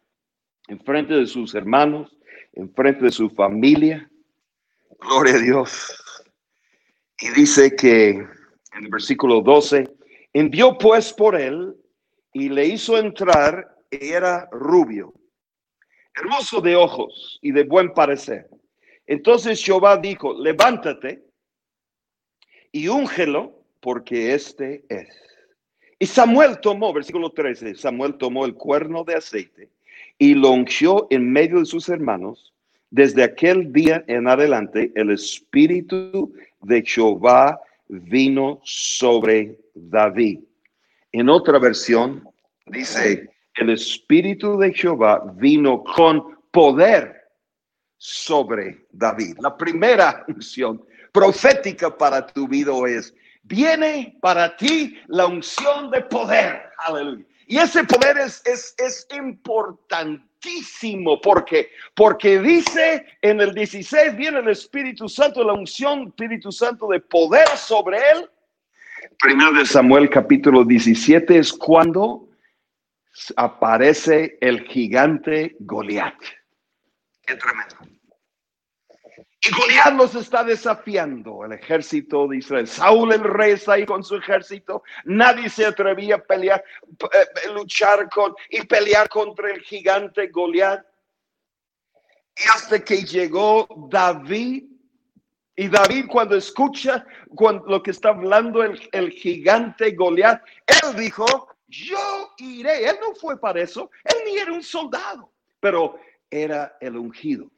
[0.68, 2.18] en frente de sus hermanos,
[2.52, 4.10] en frente de su familia.
[4.98, 6.24] Gloria a Dios.
[7.20, 8.10] Y dice que
[8.76, 9.88] en el versículo 12,
[10.32, 11.74] envió pues por él
[12.32, 15.14] y le hizo entrar, y era rubio,
[16.14, 18.48] hermoso de ojos y de buen parecer.
[19.06, 21.24] Entonces Jehová dijo, levántate
[22.72, 25.08] y úngelo, porque este es.
[25.98, 29.70] Y Samuel tomó, versículo 13, Samuel tomó el cuerno de aceite
[30.18, 32.52] y lo ungió en medio de sus hermanos.
[32.90, 36.32] Desde aquel día en adelante, el espíritu
[36.62, 40.40] de Jehová vino sobre David.
[41.12, 42.28] En otra versión,
[42.66, 47.16] dice, el espíritu de Jehová vino con poder
[47.96, 49.38] sobre David.
[49.40, 53.14] La primera unción profética para tu vida es,
[53.46, 56.70] viene para ti la unción de poder.
[56.78, 57.24] Aleluya.
[57.46, 64.48] Y ese poder es, es, es importantísimo porque, porque dice en el 16 viene el
[64.48, 68.28] Espíritu Santo, la unción, Espíritu Santo de poder sobre él.
[69.20, 72.28] Primero de Samuel capítulo 17 es cuando
[73.36, 76.18] aparece el gigante Goliat.
[77.24, 77.38] Qué.
[79.40, 82.66] Y Goliat los está desafiando, el ejército de Israel.
[82.66, 84.82] Saúl el rey está ahí con su ejército.
[85.04, 86.64] Nadie se atrevía a pelear,
[87.12, 90.84] eh, luchar con y pelear contra el gigante Goliat.
[92.36, 94.64] Y hasta que llegó David,
[95.54, 97.06] y David cuando escucha
[97.66, 102.88] lo que está hablando el, el gigante Goliat, él dijo, yo iré.
[102.88, 105.98] Él no fue para eso, él ni era un soldado, pero
[106.30, 107.50] era el ungido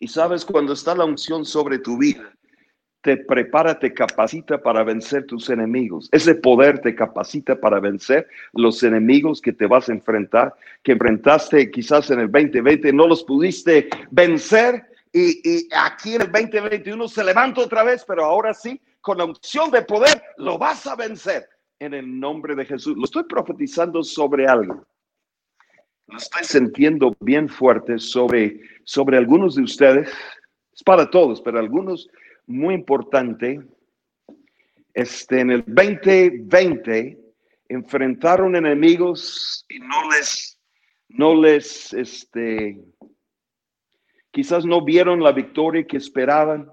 [0.00, 2.32] y sabes, cuando está la unción sobre tu vida,
[3.02, 6.08] te prepara, te capacita para vencer tus enemigos.
[6.10, 11.70] Ese poder te capacita para vencer los enemigos que te vas a enfrentar, que enfrentaste
[11.70, 17.60] quizás en el 2020, no los pudiste vencer y, aquí en el 2021 se levanta
[17.62, 21.94] otra vez, pero ahora sí, con la unción de poder, lo vas a vencer en
[21.94, 22.96] el nombre de Jesús.
[22.96, 24.86] Lo estoy profetizando sobre algo
[26.16, 30.10] estoy sintiendo bien fuerte sobre, sobre algunos de ustedes.
[30.72, 32.08] Es para todos, pero algunos
[32.46, 33.60] muy importante.
[34.92, 37.18] Este, en el 2020
[37.68, 40.58] enfrentaron enemigos y no les,
[41.08, 42.80] no les, este,
[44.32, 46.68] quizás no vieron la victoria que esperaban,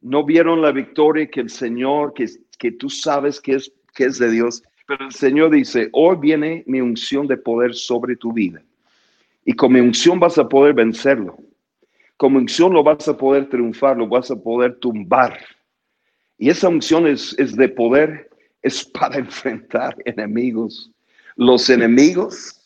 [0.00, 2.26] no vieron la victoria que el Señor, que,
[2.58, 6.64] que tú sabes que es, que es de Dios, pero el Señor dice, hoy viene
[6.66, 8.62] mi unción de poder sobre tu vida.
[9.44, 11.38] Y con mi unción vas a poder vencerlo.
[12.16, 15.38] Con mi unción lo vas a poder triunfar, lo vas a poder tumbar.
[16.38, 18.30] Y esa unción es, es de poder,
[18.62, 20.90] es para enfrentar enemigos.
[21.36, 22.60] Los enemigos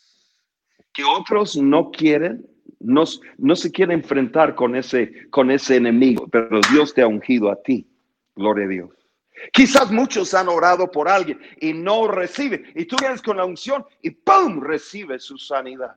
[0.93, 2.47] que otros no quieren,
[2.81, 3.05] no,
[3.39, 7.63] no se quieren enfrentar con ese, con ese enemigo, pero Dios te ha ungido a
[7.63, 7.87] ti.
[8.35, 9.06] Gloria a Dios.
[9.53, 12.73] Quizás muchos han orado por alguien y no reciben.
[12.75, 14.61] Y tú vienes con la unción y ¡pum!
[14.61, 15.97] recibe su sanidad.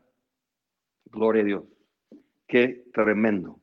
[1.05, 1.63] Gloria a Dios.
[2.47, 3.59] Qué tremendo.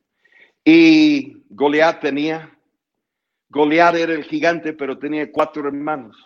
[0.63, 2.57] Y Goliat tenía,
[3.49, 6.17] Goliat era el gigante, pero tenía cuatro hermanos.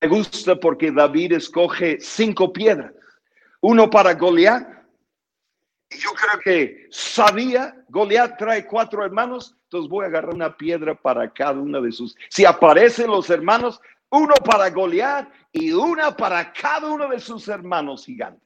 [0.00, 2.92] Me gusta porque David escoge cinco piedras.
[3.60, 4.83] Uno para Goliat.
[5.98, 11.32] Yo creo que sabía, Goliat trae cuatro hermanos, entonces voy a agarrar una piedra para
[11.32, 12.16] cada una de sus.
[12.28, 13.80] Si aparecen los hermanos,
[14.10, 18.42] uno para Goliat y una para cada uno de sus hermanos gigantes.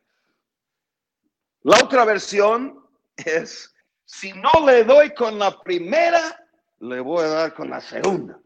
[1.62, 2.82] La otra versión
[3.16, 6.46] es, si no le doy con la primera,
[6.80, 8.38] le voy a dar con la segunda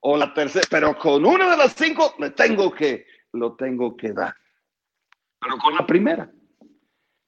[0.00, 4.12] o la tercera, pero con una de las cinco le tengo que, lo tengo que
[4.12, 4.34] dar.
[5.40, 6.30] Pero con la primera,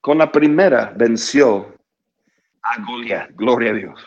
[0.01, 1.75] con la primera venció
[2.63, 4.07] a Goliat, gloria a Dios.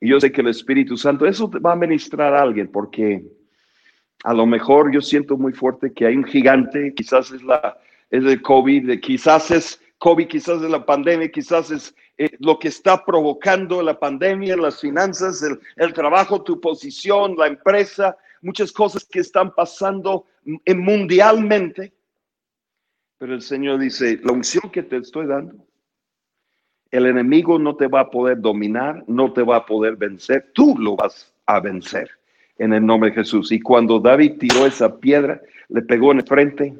[0.00, 3.24] Y yo sé que el Espíritu Santo, eso va a ministrar a alguien, porque
[4.24, 7.78] a lo mejor yo siento muy fuerte que hay un gigante, quizás es la,
[8.10, 12.68] es el COVID, quizás es COVID, quizás es la pandemia, quizás es eh, lo que
[12.68, 15.42] está provocando la pandemia, las finanzas,
[15.76, 20.26] el, trabajo, tu posición, la empresa, muchas cosas que están pasando
[20.66, 21.92] mundialmente.
[23.18, 25.54] Pero el Señor dice, la unción que te estoy dando,
[26.90, 30.76] el enemigo no te va a poder dominar, no te va a poder vencer, tú
[30.78, 32.10] lo vas a vencer
[32.58, 33.50] en el nombre de Jesús.
[33.52, 36.74] Y cuando David tiró esa piedra, le pegó en el frente,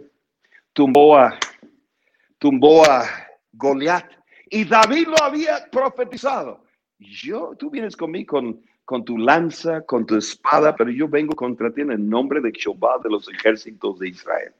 [0.72, 1.38] tumbó a
[2.38, 3.04] tumbó a
[3.52, 4.04] Goliat.
[4.50, 6.62] Y David lo había profetizado.
[6.98, 11.72] Yo, tú vienes conmigo con, con tu lanza, con tu espada, pero yo vengo contra
[11.72, 14.52] ti en el nombre de Jehová de los ejércitos de Israel.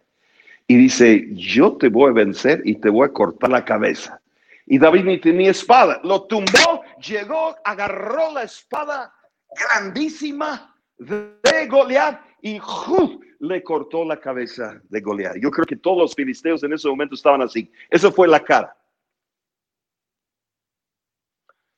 [0.66, 4.21] Y dice, yo te voy a vencer y te voy a cortar la cabeza.
[4.67, 9.12] Y David ni tenía espada, lo tumbó, llegó, agarró la espada
[9.50, 12.60] grandísima de Goliat y
[13.40, 15.37] le cortó la cabeza de Goliat.
[15.37, 17.71] Yo creo que todos los filisteos en ese momento estaban así.
[17.90, 18.75] Eso fue la cara.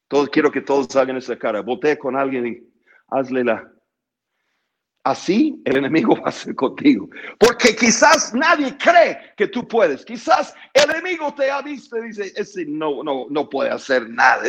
[0.08, 1.60] Todos, quiero que todos hagan esa cara.
[1.62, 2.62] Voté con alguien y
[3.08, 3.72] hazle la.
[5.06, 7.08] Así el enemigo va a ser contigo.
[7.38, 10.04] Porque quizás nadie cree que tú puedes.
[10.04, 14.42] Quizás el enemigo te ha visto y dice, ese no, no, no puede hacer nada.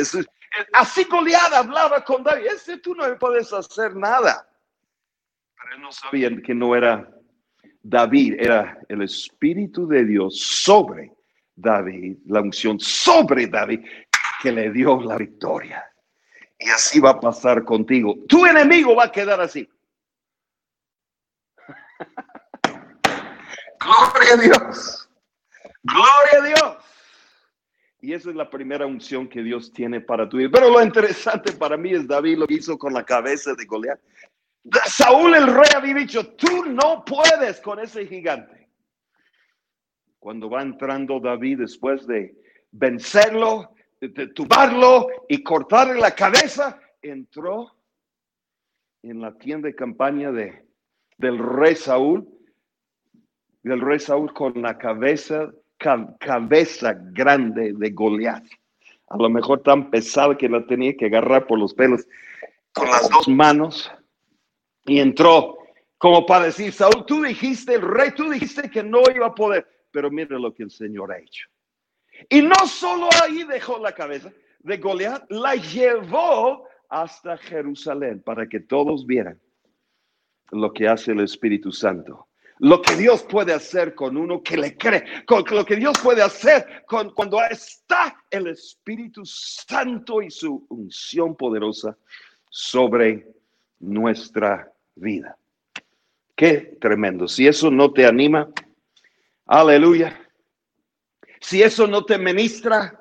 [0.73, 4.49] así Goliat hablaba con David, ese tú no puedes hacer nada.
[5.61, 7.07] Pero no sabían que no era
[7.83, 11.13] David, era el Espíritu de Dios sobre
[11.55, 13.81] David, la unción sobre David,
[14.41, 15.85] que le dio la victoria.
[16.57, 18.15] Y así va a pasar contigo.
[18.27, 19.69] Tu enemigo va a quedar así.
[23.79, 25.09] Gloria a Dios.
[25.83, 26.77] Gloria a Dios.
[28.01, 30.49] Y esa es la primera unción que Dios tiene para tu vida.
[30.51, 33.99] Pero lo interesante para mí es David lo hizo con la cabeza de Goliat.
[34.85, 38.69] Saúl el rey había dicho, tú no puedes con ese gigante.
[40.19, 42.35] Cuando va entrando David después de
[42.71, 47.77] vencerlo, de tubarlo y cortarle la cabeza, entró
[49.03, 50.66] en la tienda de campaña de,
[51.17, 52.27] del rey Saúl,
[53.63, 58.43] del rey Saúl con la cabeza, cabeza grande de Goliat.
[59.09, 62.07] A lo mejor tan pesada que la tenía que agarrar por los pelos
[62.73, 63.91] con las dos manos
[64.85, 65.57] y entró
[65.97, 69.67] como para decir, Saúl, tú dijiste, el rey, tú dijiste que no iba a poder,
[69.89, 71.47] pero mire lo que el Señor ha hecho.
[72.29, 78.59] Y no solo ahí dejó la cabeza de Goliat, la llevó hasta Jerusalén para que
[78.59, 79.39] todos vieran
[80.51, 82.27] lo que hace el Espíritu Santo.
[82.59, 86.23] Lo que Dios puede hacer con uno que le cree, con lo que Dios puede
[86.23, 91.95] hacer con, cuando está el Espíritu Santo y su unción poderosa
[92.49, 93.27] sobre
[93.79, 95.37] nuestra vida.
[96.35, 97.27] Qué tremendo.
[97.27, 98.49] Si eso no te anima,
[99.45, 100.19] aleluya.
[101.39, 102.99] Si eso no te ministra,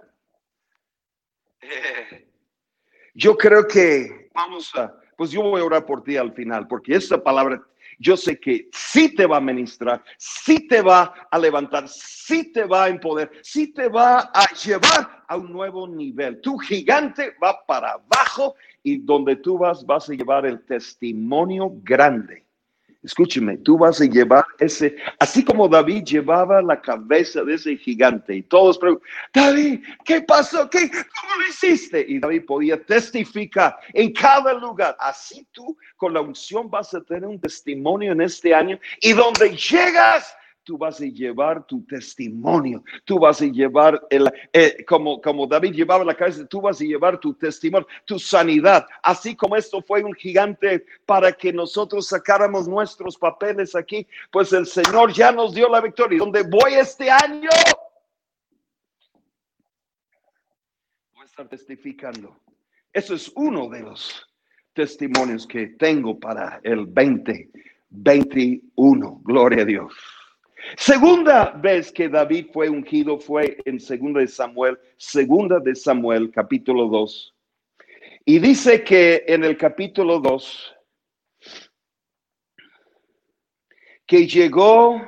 [1.62, 2.28] eh,
[3.14, 6.94] yo creo que vamos a, pues yo voy a orar por ti al final, porque
[6.94, 7.62] esta palabra
[7.98, 12.64] yo sé que sí te va a ministrar, sí te va a levantar, sí te
[12.64, 16.40] va a empoderar, sí te va a llevar a un nuevo nivel.
[16.40, 22.45] Tu gigante va para abajo y donde tú vas vas a llevar el testimonio grande
[23.06, 28.34] Escúcheme, tú vas a llevar ese, así como David llevaba la cabeza de ese gigante
[28.34, 30.68] y todos preguntan, David, ¿qué pasó?
[30.68, 32.04] ¿Qué, ¿Cómo lo hiciste?
[32.08, 34.96] Y David podía testificar en cada lugar.
[34.98, 39.56] Así tú con la unción vas a tener un testimonio en este año y donde
[39.56, 40.36] llegas
[40.66, 45.72] tú vas a llevar tu testimonio, tú vas a llevar, el, eh, como, como David
[45.72, 50.02] llevaba la cabeza, tú vas a llevar tu testimonio, tu sanidad, así como esto fue
[50.02, 55.68] un gigante para que nosotros sacáramos nuestros papeles aquí, pues el Señor ya nos dio
[55.68, 56.18] la victoria.
[56.18, 57.48] Donde voy este año,
[61.14, 62.36] voy a estar testificando.
[62.92, 64.28] Eso es uno de los
[64.72, 69.20] testimonios que tengo para el 2021.
[69.22, 70.15] Gloria a Dios.
[70.74, 76.88] Segunda vez que David fue ungido fue en segunda de Samuel, segunda de Samuel, capítulo
[76.88, 77.34] 2.
[78.24, 80.74] Y dice que en el capítulo 2,
[84.06, 85.00] que llegó,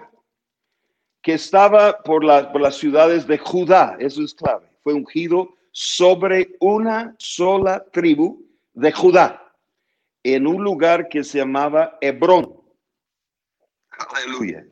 [1.21, 7.15] que estaba por, por las ciudades de Judá, eso es clave, fue ungido sobre una
[7.19, 9.53] sola tribu de Judá,
[10.23, 12.55] en un lugar que se llamaba Hebrón.
[13.91, 14.65] Aleluya.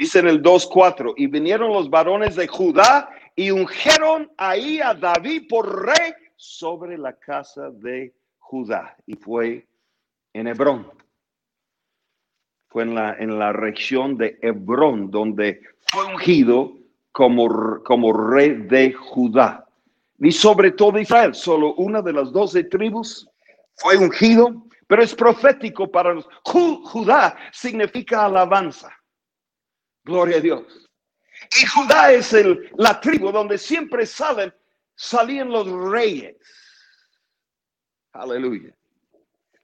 [0.00, 5.42] Dice en el 2.4, y vinieron los varones de Judá y ungieron ahí a David
[5.46, 8.96] por rey sobre la casa de Judá.
[9.04, 9.66] Y fue
[10.32, 10.90] en Hebrón.
[12.68, 15.60] Fue en la, en la región de Hebrón, donde
[15.92, 16.72] fue ungido
[17.12, 19.66] como, como rey de Judá.
[20.18, 23.28] Y sobre todo Israel, solo una de las doce tribus
[23.74, 26.26] fue ungido, pero es profético para los.
[26.42, 28.96] Judá significa alabanza.
[30.04, 30.88] Gloria a Dios.
[31.60, 34.54] Y Judá es el, la tribu donde siempre salen,
[34.94, 36.36] salían los reyes.
[38.12, 38.74] Aleluya.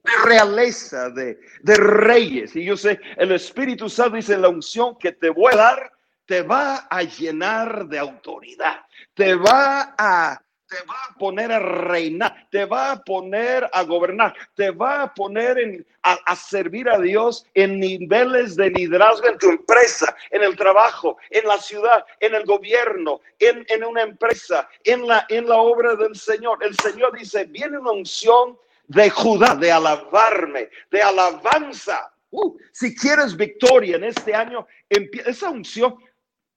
[0.02, 2.54] De realeza, de, de reyes.
[2.54, 5.92] Y yo sé, el Espíritu Santo dice, la unción que te voy a dar,
[6.26, 8.80] te va a llenar de autoridad.
[9.14, 14.34] Te va a te va a poner a reinar, te va a poner a gobernar,
[14.54, 20.14] te va a poner a, servir a Dios en niveles de liderazgo en tu empresa,
[20.30, 25.48] en el trabajo, en la ciudad, en el gobierno, en, una empresa, en la, en
[25.48, 26.58] la obra del Señor.
[26.62, 28.58] El Señor dice, viene una unción
[28.88, 32.12] de Judá, de alabarme, de alabanza.
[32.30, 35.96] Uh, si quieres victoria en este año, esa unción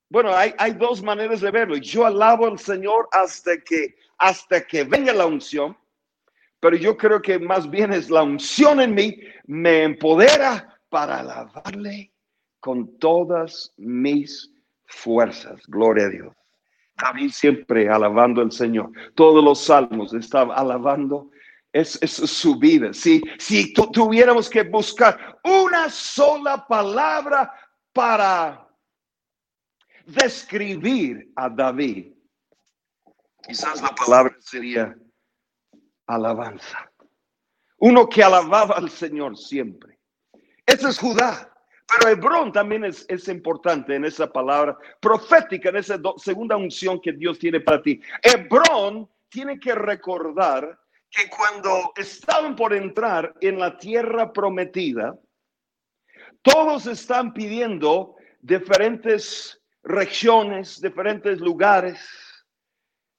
[0.09, 1.77] bueno, hay, dos maneras de verlo.
[1.77, 5.77] Yo alabo al Señor hasta que, hasta que venga la unción,
[6.59, 12.11] pero yo creo que más bien es la unción en mí me empodera para alabarle
[12.59, 14.51] con todas mis
[14.85, 15.61] fuerzas.
[15.67, 16.35] Gloria a Dios.
[17.31, 18.91] Siempre alabando al Señor.
[19.13, 21.29] Todos los salmos estaba alabando.
[21.71, 22.93] Es, es su vida.
[22.93, 27.53] Si, si tuviéramos que buscar una sola palabra
[27.93, 28.68] para
[30.13, 32.13] describir a David,
[33.43, 34.95] quizás la palabra sería
[36.07, 36.91] alabanza.
[37.81, 39.99] uno que alababa al Señor siempre.
[40.65, 41.45] Ese es Judá.
[41.87, 47.13] Pero Hebrón también es, es, importante en esa palabra profética, en esa segunda unción que
[47.13, 47.99] Dios tiene para ti.
[48.21, 50.79] Hebrón tiene que recordar
[51.09, 55.17] que cuando estaban por entrar en la tierra prometida,
[56.43, 59.58] todos están pidiendo diferentes
[59.89, 61.99] regiones, diferentes lugares,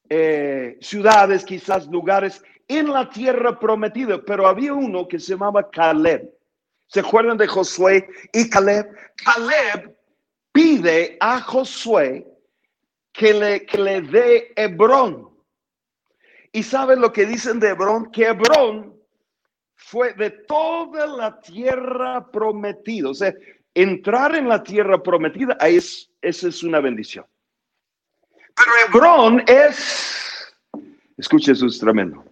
[0.09, 6.33] eh, ciudades, quizás lugares en la tierra prometida, pero había uno que se llamaba Caleb.
[6.87, 8.87] ¿Se acuerdan de Josué y Caleb?
[9.17, 9.97] Caleb
[10.53, 12.27] pide a Josué
[13.13, 15.29] que le, que le dé Hebrón.
[16.53, 18.11] ¿Y saben lo que dicen de Hebrón?
[18.13, 18.97] Que Hebrón
[19.75, 23.11] fue de toda la tierra prometida.
[23.11, 23.35] O sea,
[23.75, 27.27] entrar en la tierra prometida, es, esa es una bendición.
[28.55, 30.55] Pero Hebrón es,
[31.17, 32.25] escuche eso es tremendo.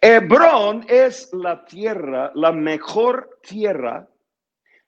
[0.00, 4.08] Hebrón es la tierra, la mejor tierra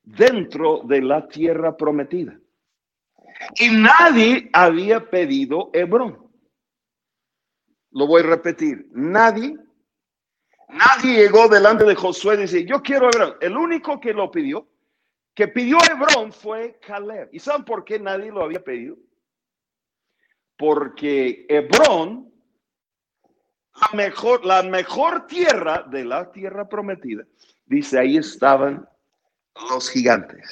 [0.03, 2.39] dentro de la tierra prometida.
[3.57, 6.31] Y nadie había pedido Hebrón.
[7.91, 8.89] Lo voy a repetir.
[8.93, 9.57] Nadie,
[10.69, 13.35] nadie llegó delante de Josué y dice, yo quiero Hebrón.
[13.41, 14.69] El único que lo pidió,
[15.35, 17.29] que pidió Hebrón fue Caleb.
[17.33, 18.97] ¿Y saben por qué nadie lo había pedido?
[20.57, 22.33] Porque Hebrón,
[23.75, 27.25] la mejor, la mejor tierra de la tierra prometida,
[27.67, 28.89] dice, ahí estaban
[29.69, 30.49] los gigantes.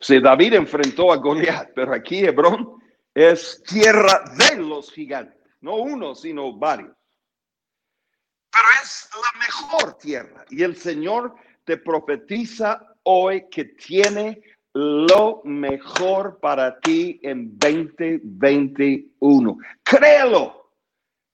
[0.00, 2.80] O sea, David enfrentó a Goliat, pero aquí Hebrón
[3.14, 6.94] es tierra de los gigantes, no uno, sino varios.
[8.50, 11.34] Pero es la mejor tierra y el Señor
[11.68, 14.40] te profetiza hoy que tiene
[14.72, 19.58] lo mejor para ti en 2021.
[19.82, 20.72] Créelo,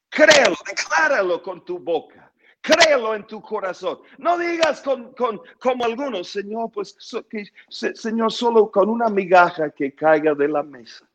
[0.08, 2.32] créelo, decláralo con tu boca.
[2.60, 4.00] Créelo en tu corazón.
[4.18, 6.96] No digas con, con como algunos, Señor, pues,
[7.30, 11.08] que, Señor, solo con una migaja que caiga de la mesa.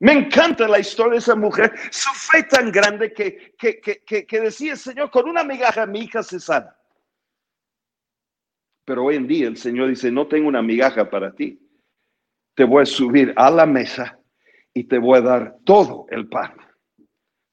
[0.00, 1.72] Me encanta la historia de esa mujer.
[1.90, 6.22] Su fe tan grande que, que, que, que decía, Señor, con una migaja mi hija
[6.22, 6.77] se sana.
[8.88, 11.60] Pero hoy en día el Señor dice, no tengo una migaja para ti.
[12.54, 14.18] Te voy a subir a la mesa
[14.72, 16.54] y te voy a dar todo el pan.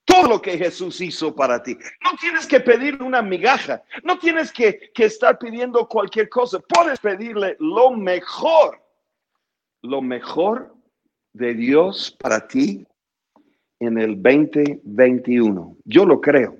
[0.05, 1.77] Todo lo que Jesús hizo para ti.
[2.01, 3.83] No tienes que pedir una migaja.
[4.01, 6.57] No tienes que, que estar pidiendo cualquier cosa.
[6.59, 8.81] Puedes pedirle lo mejor.
[9.81, 10.73] Lo mejor
[11.33, 12.87] de Dios para ti
[13.81, 15.75] en el 2021.
[15.83, 16.55] Yo lo creo.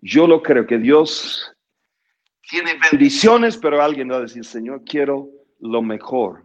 [0.00, 1.54] Yo lo creo que Dios
[2.50, 5.30] tiene bendiciones, pero alguien va a decir, Señor, quiero
[5.60, 6.44] lo mejor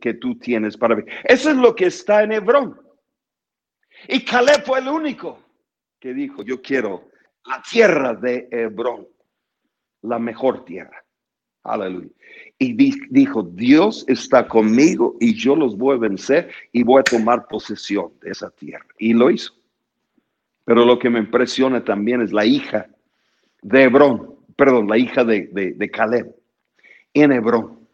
[0.00, 1.02] que tú tienes para mí.
[1.24, 2.80] Eso es lo que está en Hebrón.
[4.08, 5.42] Y Caleb fue el único
[5.98, 7.10] que dijo, yo quiero
[7.44, 9.06] la tierra de Hebrón,
[10.02, 11.04] la mejor tierra.
[11.62, 12.08] Aleluya.
[12.58, 12.72] Y
[13.10, 18.12] dijo, Dios está conmigo y yo los voy a vencer y voy a tomar posesión
[18.22, 18.86] de esa tierra.
[18.98, 19.52] Y lo hizo.
[20.64, 22.86] Pero lo que me impresiona también es la hija
[23.62, 26.36] de Hebrón, perdón, la hija de, de, Caleb,
[27.14, 27.88] en Hebrón.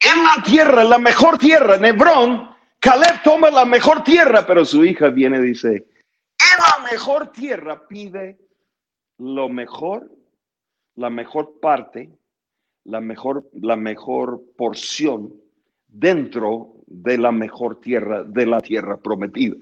[0.00, 2.50] En la tierra, la mejor tierra, en Hebrón,
[2.80, 7.86] Caleb toma la mejor tierra, pero su hija viene y dice, en la mejor tierra
[7.86, 8.38] pide
[9.18, 10.10] lo mejor,
[10.96, 12.10] la mejor parte
[12.84, 15.32] la mejor, la mejor porción
[15.86, 19.56] dentro de la mejor tierra, de la tierra prometida.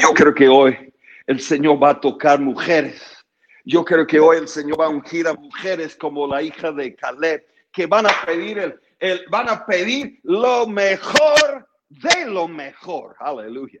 [0.00, 0.92] Yo creo que hoy
[1.26, 3.19] el Señor va a tocar mujeres.
[3.64, 6.94] Yo creo que hoy el Señor va a ungir a mujeres como la hija de
[6.94, 13.16] Caleb, que van a pedir el, el van a pedir lo mejor de lo mejor.
[13.18, 13.80] Aleluya.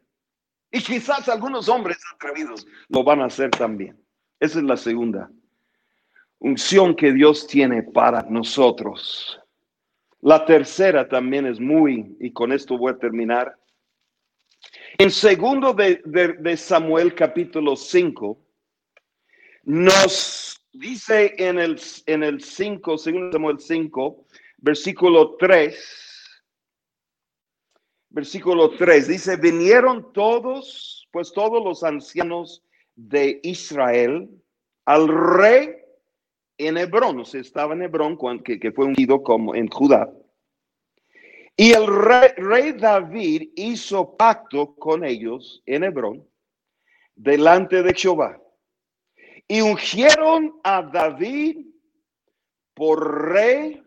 [0.70, 3.98] Y quizás algunos hombres atrevidos lo van a hacer también.
[4.38, 5.30] Esa es la segunda
[6.40, 9.38] unción que Dios tiene para nosotros.
[10.22, 13.56] La tercera también es muy, y con esto voy a terminar.
[14.98, 18.38] En segundo de, Samuel capítulo 5,
[19.64, 24.26] nos dice en el, en el 5, segundo Samuel 5,
[24.58, 26.42] versículo 3,
[28.10, 32.62] versículo 3, dice, vinieron todos, pues todos los ancianos
[32.94, 34.28] de Israel
[34.84, 35.76] al rey
[36.58, 40.12] en Hebrón, o sea, estaba en Hebrón, que, que fue ungido como en Judá.
[41.56, 46.26] Y el rey, David hizo pacto con ellos en Hebrón,
[47.14, 48.40] delante de Jehová.
[49.50, 51.66] Y ungieron a David
[52.72, 53.82] por rey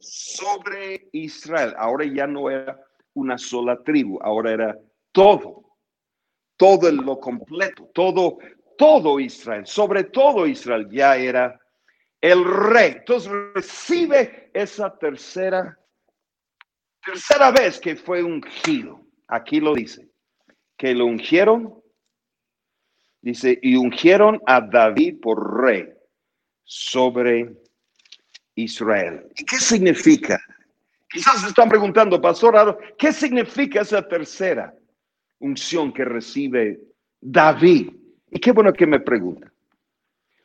[0.00, 1.74] sobre Israel.
[1.78, 2.76] Ahora ya no era
[3.14, 4.78] una sola tribu, ahora era
[5.12, 5.76] todo,
[6.56, 8.38] todo lo completo, todo
[8.76, 11.58] todo Israel, sobre todo Israel, ya era
[12.20, 12.94] el rey.
[12.96, 15.78] Entonces recibe esa tercera,
[17.04, 19.00] tercera vez que fue ungido.
[19.28, 20.10] Aquí lo dice,
[20.76, 21.82] que lo ungieron,
[23.20, 25.88] dice, y ungieron a David por rey
[26.64, 27.56] sobre
[28.54, 29.26] Israel.
[29.36, 30.40] ¿Y qué significa?
[31.08, 34.74] Quizás se están preguntando, pastor, ¿qué significa esa tercera
[35.38, 36.80] unción que recibe
[37.20, 37.90] David?
[38.30, 39.52] Y qué bueno que me pregunta.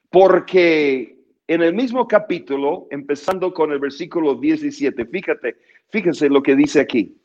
[0.09, 1.17] Porque
[1.47, 5.57] en el mismo capítulo, empezando con el versículo 17, fíjate,
[5.89, 7.17] fíjense lo que dice aquí.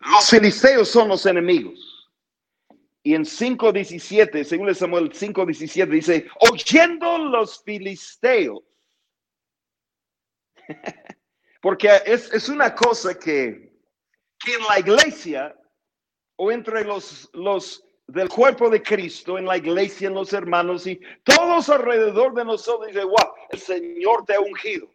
[0.00, 1.93] Los filisteos son los enemigos.
[3.06, 8.62] Y en 5.17, según Samuel 5.17, dice, oyendo los filisteos.
[11.60, 13.78] Porque es, es, una cosa que,
[14.38, 15.54] que en la iglesia
[16.36, 20.98] o entre los, los del cuerpo de Cristo, en la iglesia, en los hermanos y
[21.24, 24.88] todos alrededor de nosotros dicen, wow, el Señor te ha ungido.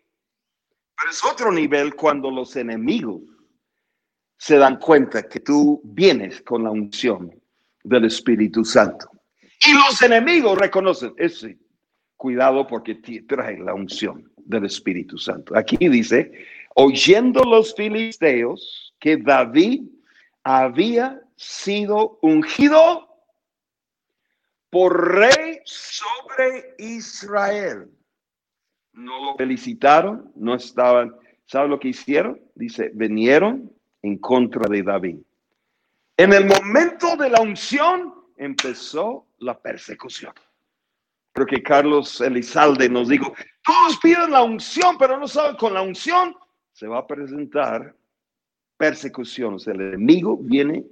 [0.98, 3.22] Pero es otro nivel cuando los enemigos
[4.36, 7.39] se dan cuenta que tú vienes con la unción
[7.90, 9.10] del Espíritu Santo.
[9.68, 11.58] Y los enemigos reconocen ese
[12.16, 12.96] cuidado porque
[13.28, 15.58] trae la unción del Espíritu Santo.
[15.58, 16.32] Aquí dice,
[16.76, 19.84] oyendo los filisteos que David
[20.44, 23.08] había sido ungido
[24.70, 27.90] por rey sobre Israel.
[28.94, 31.16] No lo felicitaron, no estaban,
[31.46, 32.40] ¿sabe lo que hicieron?
[32.56, 33.72] Dice, vinieron
[34.02, 35.18] en contra de David.
[36.20, 40.34] En el momento de la unción empezó la persecución.
[41.32, 45.82] Creo que Carlos Elizalde nos dijo, todos piden la unción, pero no saben, con la
[45.82, 46.36] unción
[46.74, 47.96] se va a presentar
[48.76, 49.56] persecución.
[49.66, 50.84] el enemigo viene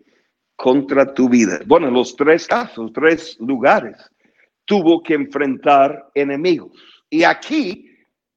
[0.56, 1.60] contra tu vida.
[1.66, 3.98] Bueno, los tres casos, tres lugares,
[4.64, 6.72] tuvo que enfrentar enemigos.
[7.10, 7.90] Y aquí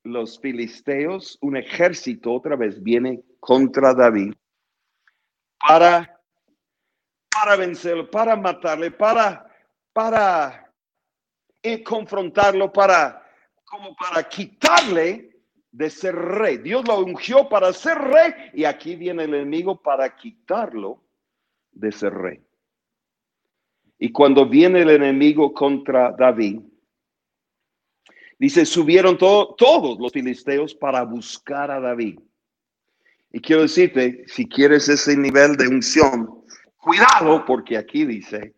[0.02, 4.34] los filisteos, un ejército otra vez viene contra David
[5.64, 6.19] para,
[7.30, 9.46] para vencerlo, para matarle, para,
[9.92, 10.72] para
[11.62, 13.24] eh, confrontarlo, para,
[13.64, 15.30] como para quitarle
[15.70, 16.58] de ser rey.
[16.58, 21.02] Dios lo ungió para ser rey y aquí viene el enemigo para quitarlo
[21.70, 22.42] de ser rey.
[23.98, 26.60] Y cuando viene el enemigo contra David,
[28.38, 32.18] dice, subieron todos los filisteos para buscar a David.
[33.32, 36.39] Y quiero decirte, si quieres ese nivel de unción,
[36.80, 38.54] cuidado porque aquí dice,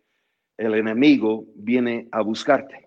[0.57, 2.83] el enemigo viene a buscarte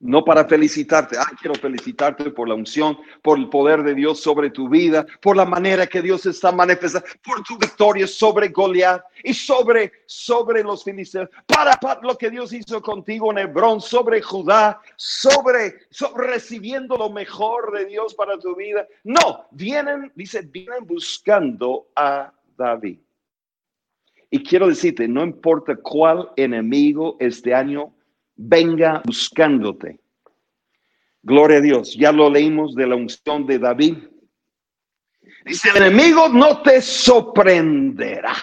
[0.00, 1.16] no para felicitarte.
[1.18, 5.36] Ah, quiero felicitarte por la unción, por el poder de Dios sobre tu vida, por
[5.36, 10.84] la manera que Dios está manifestando, por tu victoria sobre Goliat y sobre, sobre los
[10.84, 17.10] filisteos, para, lo que Dios hizo contigo en Hebrón, sobre Judá, sobre, sobre recibiendo lo
[17.10, 18.86] mejor de Dios para tu vida.
[19.04, 22.98] No, vienen, dice, vienen buscando a David.
[24.30, 27.94] Y quiero decirte, no importa cuál enemigo este año
[28.36, 30.00] venga buscándote.
[31.22, 31.94] Gloria a Dios.
[31.94, 33.96] Ya lo leímos de la unción de David.
[35.44, 38.34] Dice, el enemigo no te sorprenderá.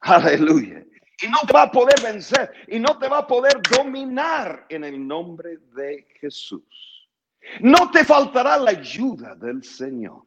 [0.00, 0.84] Aleluya.
[1.22, 4.84] Y no te va a poder vencer y no te va a poder dominar en
[4.84, 7.08] el nombre de Jesús.
[7.60, 10.24] No te faltará la ayuda del Señor.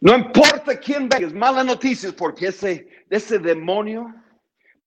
[0.00, 4.14] No importa quién venga, es mala noticia porque ese, ese demonio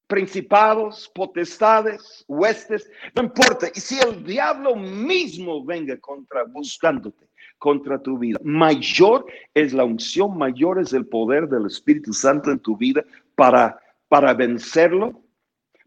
[0.07, 3.67] principados, potestades, huestes, no importa.
[3.73, 7.27] Y si el diablo mismo venga contra, buscándote,
[7.59, 12.59] contra tu vida, mayor es la unción, mayor es el poder del Espíritu Santo en
[12.59, 13.03] tu vida
[13.35, 15.21] para, para vencerlo,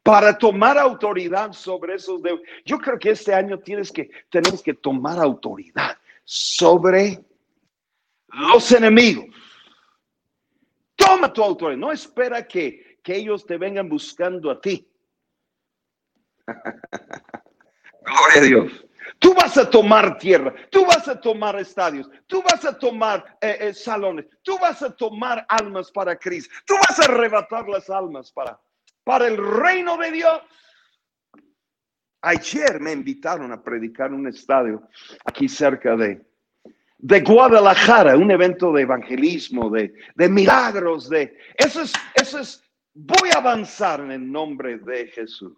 [0.05, 4.75] para tomar autoridad sobre esos de Yo creo que este año tienes que, tenemos que
[4.75, 7.19] tomar autoridad sobre
[8.29, 9.27] los enemigos.
[11.09, 14.87] Toma tu autoridad, no espera que que ellos te vengan buscando a ti.
[16.47, 18.87] Gloria a Dios.
[19.19, 23.57] Tú vas a tomar tierra, tú vas a tomar estadios, tú vas a tomar eh,
[23.61, 28.31] eh, salones, tú vas a tomar almas para Cristo, tú vas a arrebatar las almas
[28.31, 28.61] para,
[29.03, 30.43] para el reino de Dios.
[32.21, 34.87] Ayer me invitaron a predicar un estadio
[35.25, 36.28] aquí cerca de,
[36.99, 42.63] de Guadalajara, un evento de evangelismo, de, de milagros, de eso es, eso es
[42.95, 45.57] voy a avanzar en el nombre de Jesús.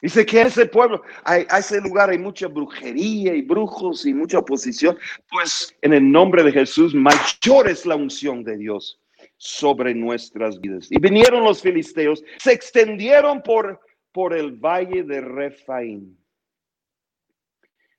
[0.00, 4.96] Dice que ese pueblo, a, ese lugar hay mucha brujería y brujos y mucha oposición.
[5.30, 9.00] Pues en el nombre de Jesús, mayor es la unción de Dios
[9.36, 10.88] sobre nuestras vidas.
[10.90, 13.80] Y vinieron los filisteos, se extendieron por,
[14.12, 16.16] por el valle de Refaim.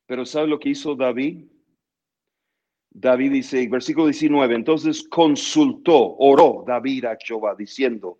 [0.06, 1.46] Pero ¿sabe lo que hizo David?
[2.92, 8.18] David dice, versículo 19, entonces consultó, oró David a Jehová diciendo,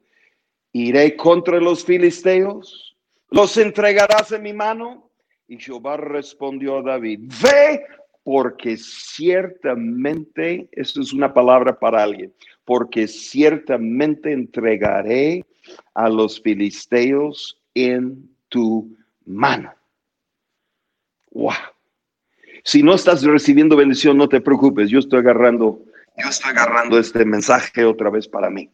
[0.72, 2.96] iré contra los filisteos,
[3.32, 5.10] los entregarás en mi mano.
[5.48, 7.84] Y Jehová respondió a David, ve
[8.24, 12.32] porque ciertamente, esto es una palabra para alguien,
[12.66, 15.44] porque ciertamente entregaré
[15.96, 18.96] a los filisteos en tu
[19.26, 19.74] mano.
[21.32, 21.54] Wow.
[22.64, 24.90] Si no estás recibiendo bendición, no te preocupes.
[24.90, 25.84] Yo estoy agarrando,
[26.18, 28.70] yo estoy agarrando este mensaje otra vez para mí.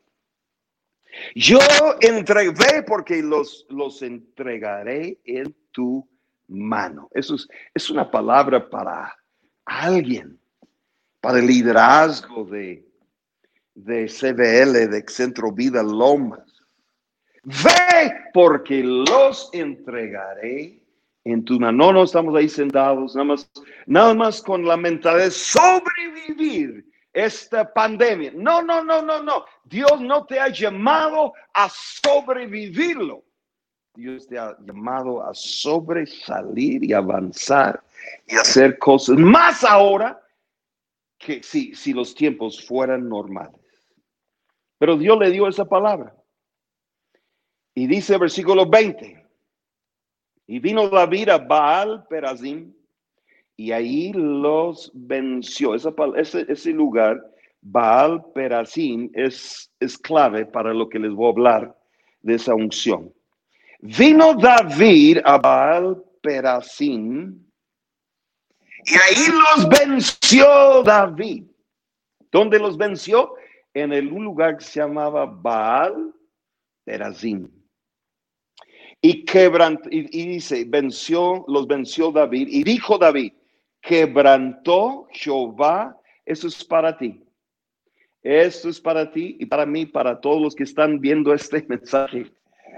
[1.36, 1.60] Yo
[2.02, 6.08] entregué porque los, los entregaré en tu
[6.48, 7.10] mano.
[7.14, 9.16] Eso es, es una palabra para
[9.66, 10.40] alguien,
[11.22, 12.86] para el liderazgo de,
[13.74, 16.64] de CBL, de Centro Vida Lomas.
[17.44, 20.85] Ve porque los entregaré
[21.26, 21.92] en tu mano.
[21.92, 23.52] No, estamos ahí sentados, nada más,
[23.86, 28.32] nada más con la mentalidad sobrevivir esta pandemia.
[28.36, 29.46] No, no, no, no, no.
[29.64, 33.24] Dios no te ha llamado a sobrevivirlo.
[33.96, 37.82] Dios te ha llamado a sobresalir y avanzar
[38.28, 40.22] y hacer cosas más ahora
[41.18, 43.62] que si, si los tiempos fueran normales.
[44.78, 46.14] Pero Dios le dio esa palabra.
[47.74, 49.25] Y dice versículo 20,
[50.48, 52.74] y vino David a Baal Perazim
[53.56, 55.76] y ahí los venció.
[55.76, 57.22] Esa, ese, ese lugar,
[57.62, 61.78] Baal Perazim, es, es clave para lo que les voy a hablar
[62.22, 63.14] de esa unción.
[63.80, 67.40] Vino David a Baal Perazim
[68.84, 71.46] y ahí los venció David.
[72.32, 73.34] ¿Dónde los venció?
[73.74, 76.14] En el, un lugar que se llamaba Baal
[76.84, 77.50] Perazim
[79.08, 83.34] y quebrantó, y, dice, venció, los venció David, y dijo David,
[83.80, 85.96] quebrantó Jehová,
[86.26, 87.24] eso es para ti.
[88.24, 92.32] Esto es para ti y para mí, para todos los que están viendo este mensaje.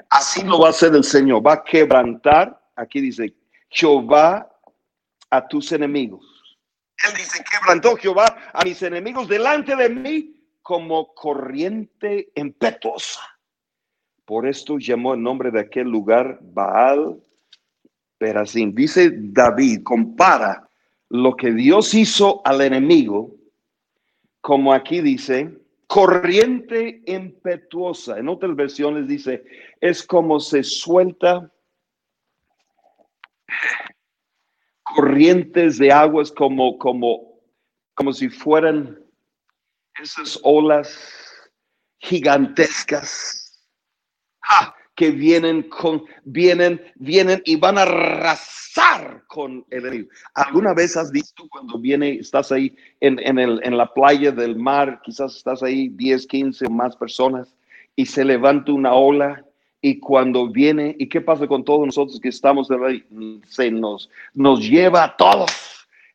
[0.09, 1.47] Así lo va a hacer el Señor.
[1.47, 3.33] Va a quebrantar, aquí dice,
[3.69, 4.51] Jehová
[5.29, 6.25] a tus enemigos.
[7.07, 13.21] Él dice, quebrantó Jehová a mis enemigos delante de mí como corriente impetuosa.
[14.27, 17.17] Por esto llamó el nombre de aquel lugar Baal
[18.17, 18.75] Perazim.
[18.75, 20.69] Dice David, compara
[21.07, 23.33] lo que Dios hizo al enemigo,
[24.41, 25.57] como aquí dice,
[25.87, 28.19] corriente impetuosa.
[28.19, 29.45] En otras versiones dice,
[29.79, 31.49] es como se suelta
[34.83, 37.39] corrientes de aguas como, como,
[37.93, 38.99] como si fueran
[39.97, 41.49] esas olas
[41.99, 43.46] gigantescas
[44.97, 50.09] que vienen con, vienen, vienen y van a arrasar con el enemigo.
[50.33, 54.55] ¿Alguna vez has visto cuando viene, estás ahí en, en, el, en la playa del
[54.55, 57.53] mar, quizás estás ahí 10, 15 o más personas
[57.95, 59.45] y se levanta una ola
[59.81, 63.03] y cuando viene, ¿y qué pasa con todos nosotros que estamos ahí?
[63.47, 65.51] Se nos, nos lleva a todos,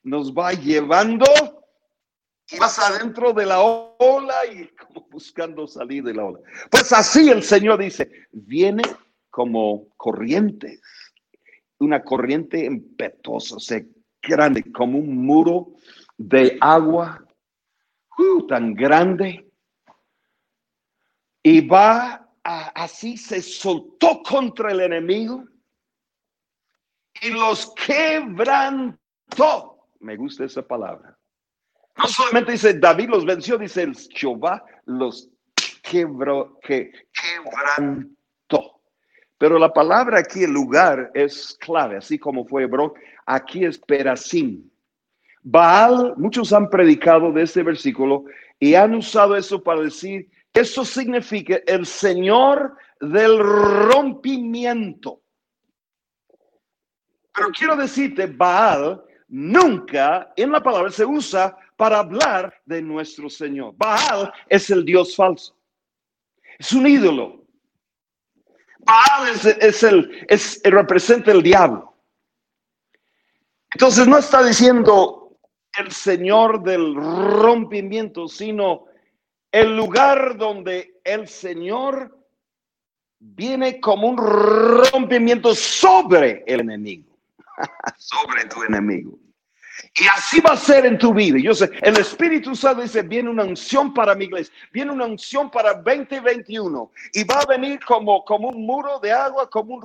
[0.02, 1.24] nos va llevando
[2.52, 6.40] y vas adentro de la ola y como buscando salir de la ola.
[6.70, 8.82] Pues así el Señor dice, viene
[9.30, 10.80] como corrientes,
[11.78, 13.80] una corriente impetuosa, o sea,
[14.20, 15.72] grande, como un muro
[16.18, 17.26] de agua
[18.18, 19.48] uh, tan grande.
[21.42, 25.44] Y va así, se soltó contra el enemigo
[27.20, 28.98] y los quebrantó.
[30.00, 31.18] Me gusta esa palabra
[31.96, 35.28] no solamente dice David los venció, dice el Jehová los
[35.82, 38.80] quebró, que quebrantó.
[39.38, 42.92] Pero la palabra aquí, el lugar, es clave, así como fue Hebrón.
[43.26, 44.70] Aquí es Perasim.
[45.42, 48.24] Baal, muchos han predicado de este versículo
[48.60, 55.20] y han usado eso para decir, eso significa el Señor del rompimiento.
[57.34, 63.74] Pero quiero decirte, Baal nunca en la palabra se usa para hablar de nuestro Señor.
[63.76, 65.58] Baal es el Dios falso.
[66.56, 67.44] Es un ídolo.
[68.78, 69.28] Baal
[69.60, 71.92] es, el, es, representa el diablo.
[73.74, 75.36] Entonces no está diciendo
[75.76, 78.84] el Señor del rompimiento, sino
[79.50, 82.16] el lugar donde el Señor
[83.18, 87.18] viene como un rompimiento sobre el enemigo,
[87.98, 89.18] sobre tu enemigo.
[89.94, 91.38] Y así va a ser en tu vida.
[91.38, 95.50] Yo sé, el Espíritu Santo dice, viene una unción para mi iglesia, viene una unción
[95.50, 99.82] para 2021 y va a venir como, como un muro de agua, como un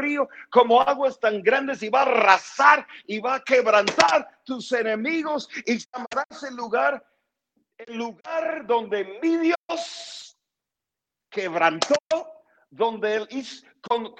[0.00, 5.48] río, como aguas tan grandes y va a arrasar y va a quebrantar tus enemigos
[5.66, 7.04] y llamarás el lugar,
[7.78, 10.36] el lugar donde mi Dios
[11.30, 11.96] quebrantó,
[12.70, 13.28] donde él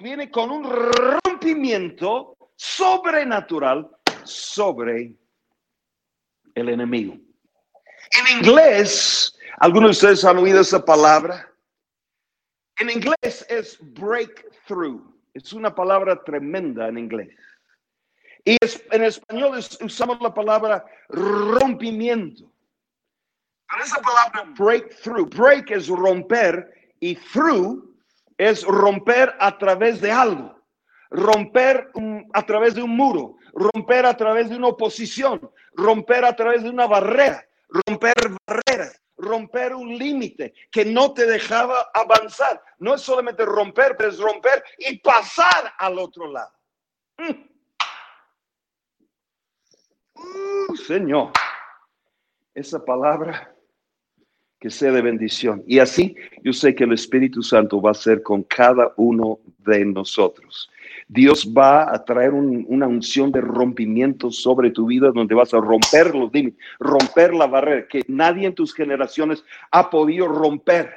[0.00, 3.88] viene con un rompimiento sobrenatural
[4.30, 5.14] sobre
[6.54, 7.14] el enemigo.
[7.14, 11.52] En inglés, algunos de ustedes han oído esa palabra.
[12.78, 15.02] En inglés es breakthrough.
[15.34, 17.28] Es una palabra tremenda en inglés.
[18.44, 18.56] Y
[18.90, 22.50] en español usamos la palabra rompimiento.
[23.68, 27.94] Pero esa palabra breakthrough, break es romper y through
[28.38, 30.58] es romper a través de algo,
[31.10, 31.90] romper
[32.32, 36.70] a través de un muro, romper a través de una oposición, romper a través de
[36.70, 38.14] una barrera, romper
[38.46, 42.62] barreras, romper un límite que no te dejaba avanzar.
[42.78, 46.52] No es solamente romper, pero es romper y pasar al otro lado.
[47.18, 47.48] Mm.
[50.14, 51.32] Uh, señor,
[52.54, 53.54] esa palabra
[54.60, 55.62] que sea de bendición.
[55.66, 59.84] Y así yo sé que el Espíritu Santo va a ser con cada uno de
[59.84, 60.70] nosotros.
[61.06, 66.14] Dios va a traer una unción de rompimiento sobre tu vida donde vas a romper
[66.14, 70.92] los límites, romper la barrera que nadie en tus generaciones ha podido romper.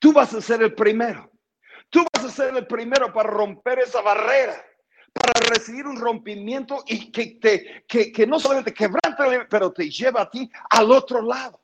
[0.00, 1.30] Tú vas a ser el primero.
[1.90, 4.54] Tú vas a ser el primero para romper esa barrera,
[5.12, 10.22] para recibir un rompimiento y que, te, que, que no solamente quebrante, pero te lleva
[10.22, 11.60] a ti al otro lado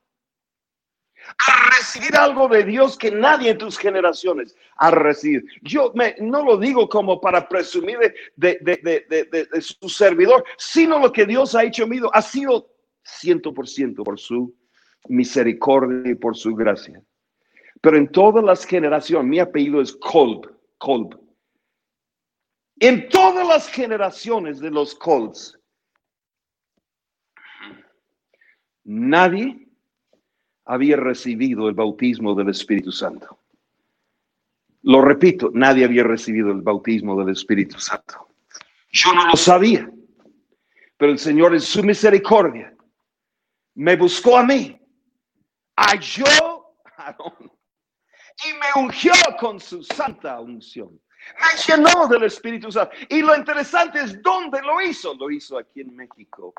[1.39, 5.43] a recibir algo de Dios que nadie en tus generaciones ha recibido.
[5.63, 7.99] Yo me, no lo digo como para presumir
[8.37, 12.71] de, de, su servidor, sino lo que Dios ha hecho mío ha sido
[13.03, 14.55] ciento por ciento por su
[15.09, 17.03] misericordia y por su gracia.
[17.81, 20.49] Pero en todas las generaciones, mi apellido es Kolb,
[20.79, 21.21] Kolb.
[22.79, 25.59] En todas las generaciones de los Kolbs,
[28.85, 29.69] nadie
[30.65, 33.39] había recibido el bautismo del Espíritu Santo.
[34.83, 38.29] Lo repito, nadie había recibido el bautismo del Espíritu Santo.
[38.91, 39.91] Yo no lo sabía,
[40.97, 42.77] pero el Señor en su misericordia
[43.75, 44.79] me buscó a mí,
[45.77, 46.75] halló
[48.45, 51.01] y me ungió con su santa unción.
[51.39, 52.95] Me llenó del Espíritu Santo.
[53.09, 55.15] Y lo interesante es dónde lo hizo.
[55.15, 56.53] Lo hizo aquí en México,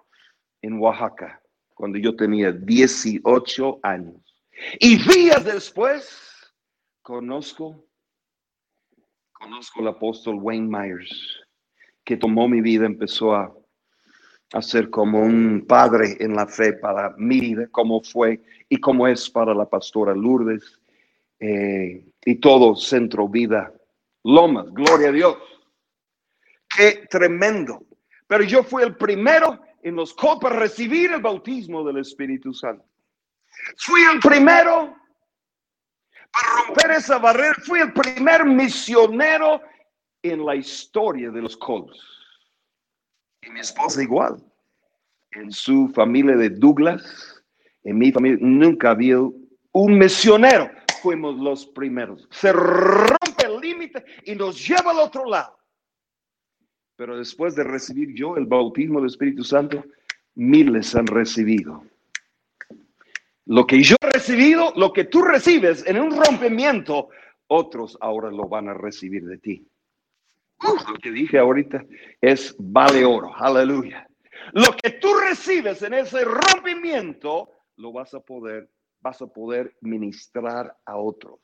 [0.61, 1.42] en Oaxaca
[1.83, 4.15] cuando yo tenía 18 años.
[4.79, 6.55] Y días después,
[7.01, 7.85] conozco,
[9.33, 11.41] conozco al apóstol Wayne Myers,
[12.05, 13.53] que tomó mi vida, empezó a,
[14.53, 19.05] a ser como un padre en la fe para mi vida, como fue y como
[19.05, 20.79] es para la pastora Lourdes
[21.41, 23.73] eh, y todo Centro Vida
[24.23, 25.37] Lomas, gloria a Dios.
[26.77, 27.83] Qué tremendo.
[28.25, 32.85] Pero yo fui el primero en los copas recibir el bautismo del Espíritu Santo.
[33.77, 34.95] Fui el primero
[36.31, 37.55] para romper esa barrera.
[37.65, 39.61] Fui el primer misionero
[40.21, 41.99] en la historia de los colos.
[43.41, 44.41] Y mi esposa igual.
[45.31, 47.43] En su familia de Douglas,
[47.83, 50.71] en mi familia, nunca había un misionero.
[51.01, 52.27] Fuimos los primeros.
[52.31, 55.57] Se rompe el límite y nos lleva al otro lado.
[57.03, 59.83] Pero después de recibir yo el bautismo del Espíritu Santo,
[60.35, 61.83] miles han recibido.
[63.45, 67.09] Lo que yo he recibido, lo que tú recibes en un rompimiento,
[67.47, 69.67] otros ahora lo van a recibir de ti.
[70.61, 71.83] lo que dije ahorita
[72.21, 74.07] es vale oro, aleluya.
[74.53, 78.69] Lo que tú recibes en ese rompimiento, lo vas a poder,
[79.01, 81.41] vas a poder ministrar a otros.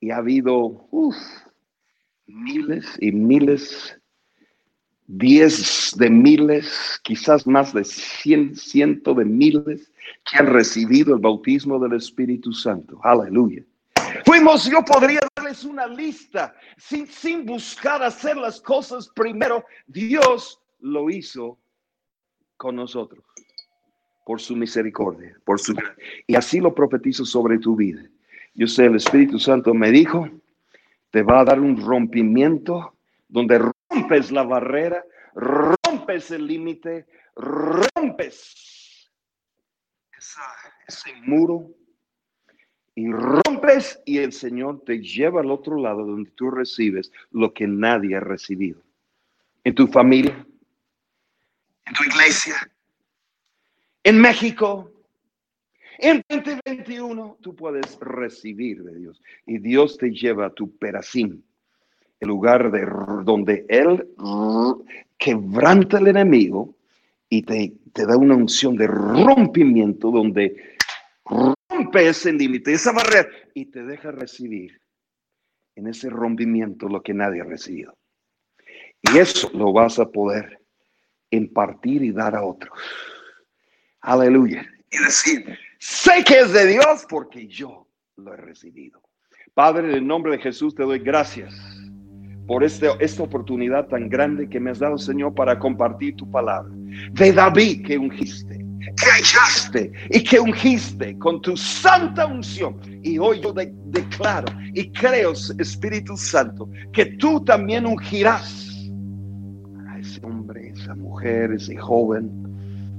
[0.00, 0.88] Y ha habido
[2.24, 4.00] miles y miles
[5.06, 9.92] diez de miles, quizás más de cien, ciento de miles
[10.24, 12.98] que han recibido el bautismo del Espíritu Santo.
[13.02, 13.62] Aleluya.
[14.24, 19.64] Fuimos, yo podría darles una lista sin, sin buscar hacer las cosas primero.
[19.86, 21.58] Dios lo hizo
[22.56, 23.24] con nosotros
[24.24, 25.74] por su misericordia, por su
[26.26, 28.02] y así lo profetizo sobre tu vida.
[28.54, 30.28] Yo sé, el Espíritu Santo me dijo,
[31.10, 32.94] te va a dar un rompimiento
[33.28, 33.60] donde
[33.94, 39.10] rompes la barrera, rompes el límite, rompes
[40.86, 41.70] ese muro
[42.94, 47.66] y rompes y el Señor te lleva al otro lado donde tú recibes lo que
[47.66, 48.80] nadie ha recibido.
[49.64, 50.46] En tu familia,
[51.86, 52.54] en tu iglesia,
[54.02, 54.90] en México,
[55.98, 61.44] en 2021, tú puedes recibir de Dios y Dios te lleva a tu peracín,
[62.24, 62.86] el lugar de,
[63.22, 64.08] donde Él
[65.16, 66.74] quebranta al enemigo
[67.28, 70.76] y te, te da una unción de rompimiento donde
[71.24, 74.80] rompe ese límite, esa barrera y te deja recibir
[75.76, 77.96] en ese rompimiento lo que nadie ha recibido.
[79.02, 80.60] Y eso lo vas a poder
[81.30, 82.78] impartir y dar a otros.
[84.00, 84.66] Aleluya.
[84.90, 89.02] Y decir, sé que es de Dios porque yo lo he recibido.
[89.52, 91.52] Padre, en el nombre de Jesús te doy gracias
[92.46, 96.72] por este, esta oportunidad tan grande que me has dado, Señor, para compartir tu palabra.
[97.12, 102.76] De David que ungiste, que hallaste y que ungiste con tu santa unción.
[103.02, 108.90] Y hoy yo declaro y creo, Espíritu Santo, que tú también ungirás
[109.88, 112.30] a ese hombre, esa mujer, ese joven,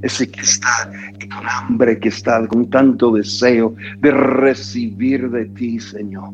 [0.01, 6.33] ese que está con hambre, que está con tanto deseo de recibir de ti, Señor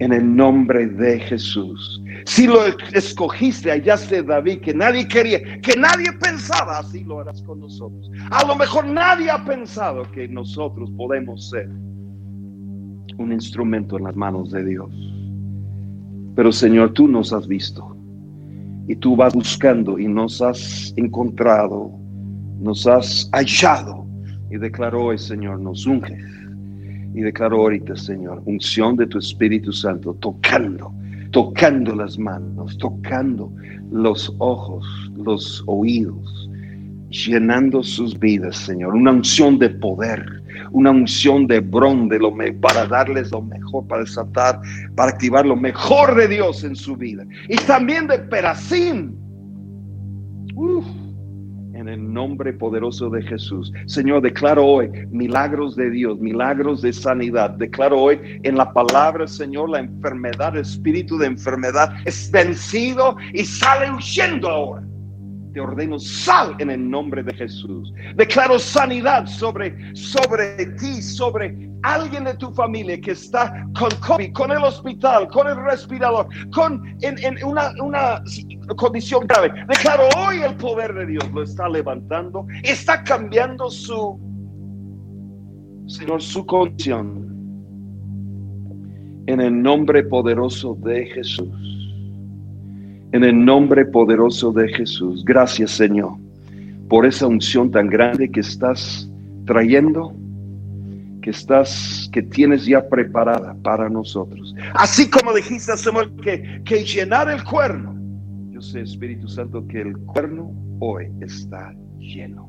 [0.00, 2.02] en el nombre de Jesús.
[2.24, 7.60] Si lo escogiste, hallaste David, que nadie quería, que nadie pensaba, así lo harás con
[7.60, 8.10] nosotros.
[8.30, 11.68] A lo mejor nadie ha pensado que nosotros podemos ser
[13.18, 14.90] un instrumento en las manos de Dios.
[16.34, 17.94] Pero Señor, tú nos has visto
[18.88, 21.92] y tú vas buscando y nos has encontrado,
[22.58, 24.06] nos has hallado
[24.50, 26.39] y declaró hoy, Señor, nos unges
[27.14, 30.92] y declaro ahorita, Señor, unción de tu Espíritu Santo, tocando,
[31.30, 33.52] tocando las manos, tocando
[33.90, 34.86] los ojos,
[35.16, 36.48] los oídos,
[37.10, 38.94] llenando sus vidas, Señor.
[38.94, 40.24] Una unción de poder,
[40.70, 44.60] una unción de bron, de lo para darles lo mejor, para desatar,
[44.94, 47.24] para activar lo mejor de Dios en su vida.
[47.48, 49.16] Y también de peracín.
[51.80, 53.72] En el nombre poderoso de Jesús.
[53.86, 57.50] Señor, declaro hoy milagros de Dios, milagros de sanidad.
[57.50, 63.44] Declaro hoy en la palabra, Señor, la enfermedad, el espíritu de enfermedad es vencido y
[63.44, 64.89] sale huyendo ahora
[65.52, 67.92] te ordeno sal en el nombre de Jesús.
[68.16, 74.50] Declaro sanidad sobre, sobre ti, sobre alguien de tu familia que está con COVID, con
[74.50, 78.22] el hospital, con el respirador, con en, en una, una
[78.76, 79.52] condición grave.
[79.68, 84.18] Declaro hoy el poder de Dios lo está levantando, está cambiando su,
[85.86, 87.28] Señor, su condición.
[89.26, 91.79] En el nombre poderoso de Jesús.
[93.12, 95.24] En el nombre poderoso de Jesús.
[95.24, 96.12] Gracias, Señor,
[96.88, 99.10] por esa unción tan grande que estás
[99.46, 100.14] trayendo,
[101.20, 104.54] que estás, que tienes ya preparada para nosotros.
[104.74, 107.96] Así como dijiste, Señor, que, que llenar el cuerno.
[108.50, 112.48] Yo sé, Espíritu Santo, que el cuerno hoy está lleno.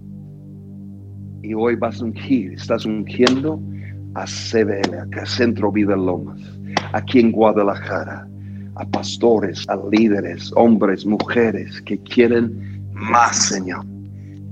[1.41, 3.59] Y hoy vas a ungir, estás ungiendo
[4.13, 6.39] a CBL, acá Centro Vida Lomas,
[6.93, 8.27] aquí en Guadalajara
[8.81, 13.85] a pastores, a líderes, hombres, mujeres que quieren más, Señor.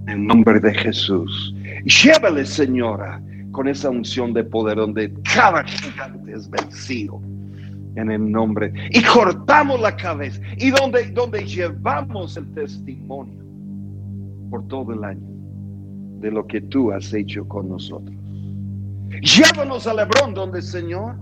[0.08, 1.56] En nombre de Jesús.
[1.86, 3.22] Llévale, Señora,
[3.52, 7.20] con esa unción de poder donde cada gigante es vencido.
[7.96, 8.72] En el nombre.
[8.92, 10.40] Y cortamos la cabeza.
[10.58, 13.44] Y donde, donde llevamos el testimonio
[14.52, 15.28] por todo el año
[16.22, 18.16] de lo que tú has hecho con nosotros.
[19.22, 21.16] Llévanos a Lebrón, donde, Señor,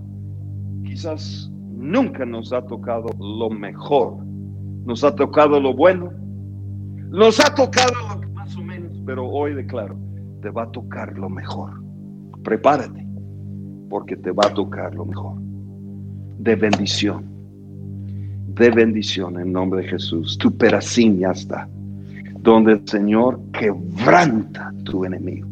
[0.84, 4.16] quizás nunca nos ha tocado lo mejor.
[4.84, 6.10] Nos ha tocado lo bueno,
[7.10, 9.98] nos ha tocado lo más o menos, pero hoy declaro,
[10.40, 11.82] te va a tocar lo mejor.
[12.42, 13.06] Prepárate,
[13.90, 15.38] porque te va a tocar lo mejor.
[16.38, 17.24] De bendición,
[18.54, 20.38] de bendición en nombre de Jesús.
[20.38, 21.68] Tu peracín ya está,
[22.40, 25.46] donde el Señor quebranta tu enemigo.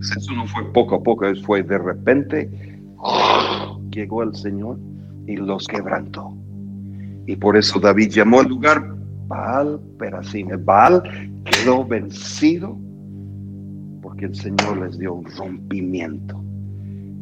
[0.00, 2.74] Eso no fue poco a poco, fue de repente
[3.94, 4.78] llegó el Señor
[5.26, 6.36] y los quebrantó.
[7.26, 8.94] Y por eso David llamó al lugar
[9.26, 10.48] Baal Perasim.
[10.64, 11.02] Baal
[11.44, 12.78] quedó vencido
[14.02, 16.42] porque el Señor les dio un rompimiento.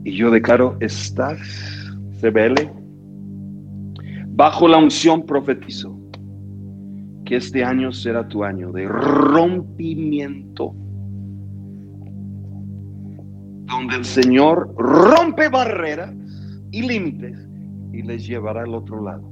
[0.05, 1.39] Y yo declaro, estás,
[2.21, 2.69] CBL,
[4.31, 5.97] bajo la unción profetizo
[7.25, 10.75] que este año será tu año de rompimiento
[13.73, 16.22] donde el Señor rompe barreras
[16.73, 17.39] y límites
[17.93, 19.31] y les llevará al otro lado,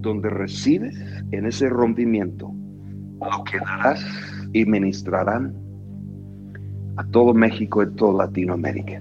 [0.00, 0.94] donde recibes
[1.30, 2.52] en ese rompimiento
[3.20, 4.04] lo que darás
[4.52, 5.54] y ministrarán
[6.96, 9.00] a todo México y toda Latinoamérica.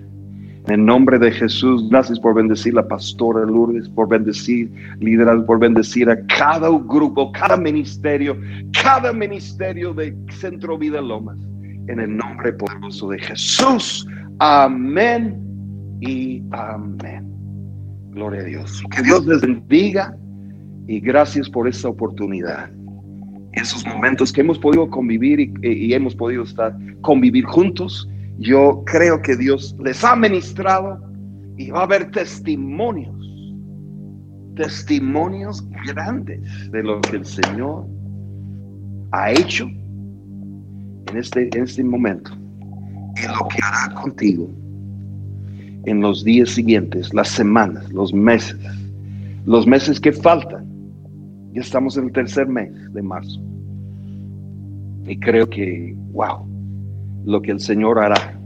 [0.67, 6.09] En nombre de Jesús, gracias por bendecir la pastora Lourdes, por bendecir líderes, por bendecir
[6.09, 8.38] a cada grupo, cada ministerio,
[8.82, 11.38] cada ministerio de Centro Vida Lomas.
[11.88, 14.07] En el nombre poderoso de Jesús.
[14.39, 15.38] Amén
[15.99, 17.33] y amén.
[18.14, 18.84] Gloria a Dios.
[18.95, 20.16] Que Dios les bendiga
[20.88, 22.70] y gracias por esta oportunidad.
[23.53, 28.07] Esos momentos que hemos podido convivir y, y hemos podido estar, convivir juntos
[28.39, 30.99] yo creo que Dios les ha ministrado
[31.57, 33.16] y va a haber testimonios,
[34.55, 37.86] testimonios grandes de lo que el Señor
[39.11, 42.32] ha hecho en este, en este momento
[43.16, 44.49] y lo que hará contigo
[45.86, 48.58] en los días siguientes, las semanas, los meses,
[49.46, 50.66] los meses que faltan.
[51.54, 53.40] Ya estamos en el tercer mes de marzo.
[55.06, 56.48] Y creo que, wow,
[57.26, 58.40] lo que el Señor hará,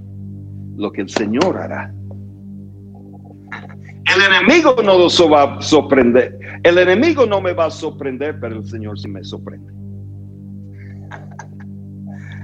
[0.76, 1.94] lo que el Señor hará.
[4.16, 6.40] El enemigo no nos va a sorprender.
[6.64, 9.72] El enemigo no me va a sorprender, pero el Señor sí me sorprende.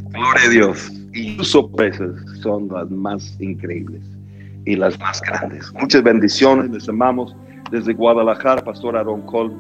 [0.09, 0.91] Gloria a Dios.
[1.13, 4.12] Y sus sorpresas son las más increíbles
[4.65, 5.71] y las más grandes.
[5.73, 6.69] Muchas bendiciones.
[6.71, 7.35] Les amamos
[7.71, 9.53] desde Guadalajara, Pastor Aaron Cole.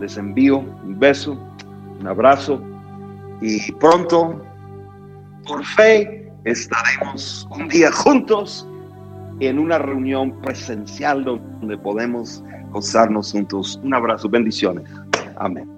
[0.00, 1.38] Les envío un beso,
[2.00, 2.62] un abrazo
[3.40, 4.42] y pronto
[5.46, 8.66] por fe estaremos un día juntos
[9.40, 13.80] en una reunión presencial donde podemos gozarnos juntos.
[13.82, 14.88] Un abrazo, bendiciones.
[15.36, 15.75] Amén.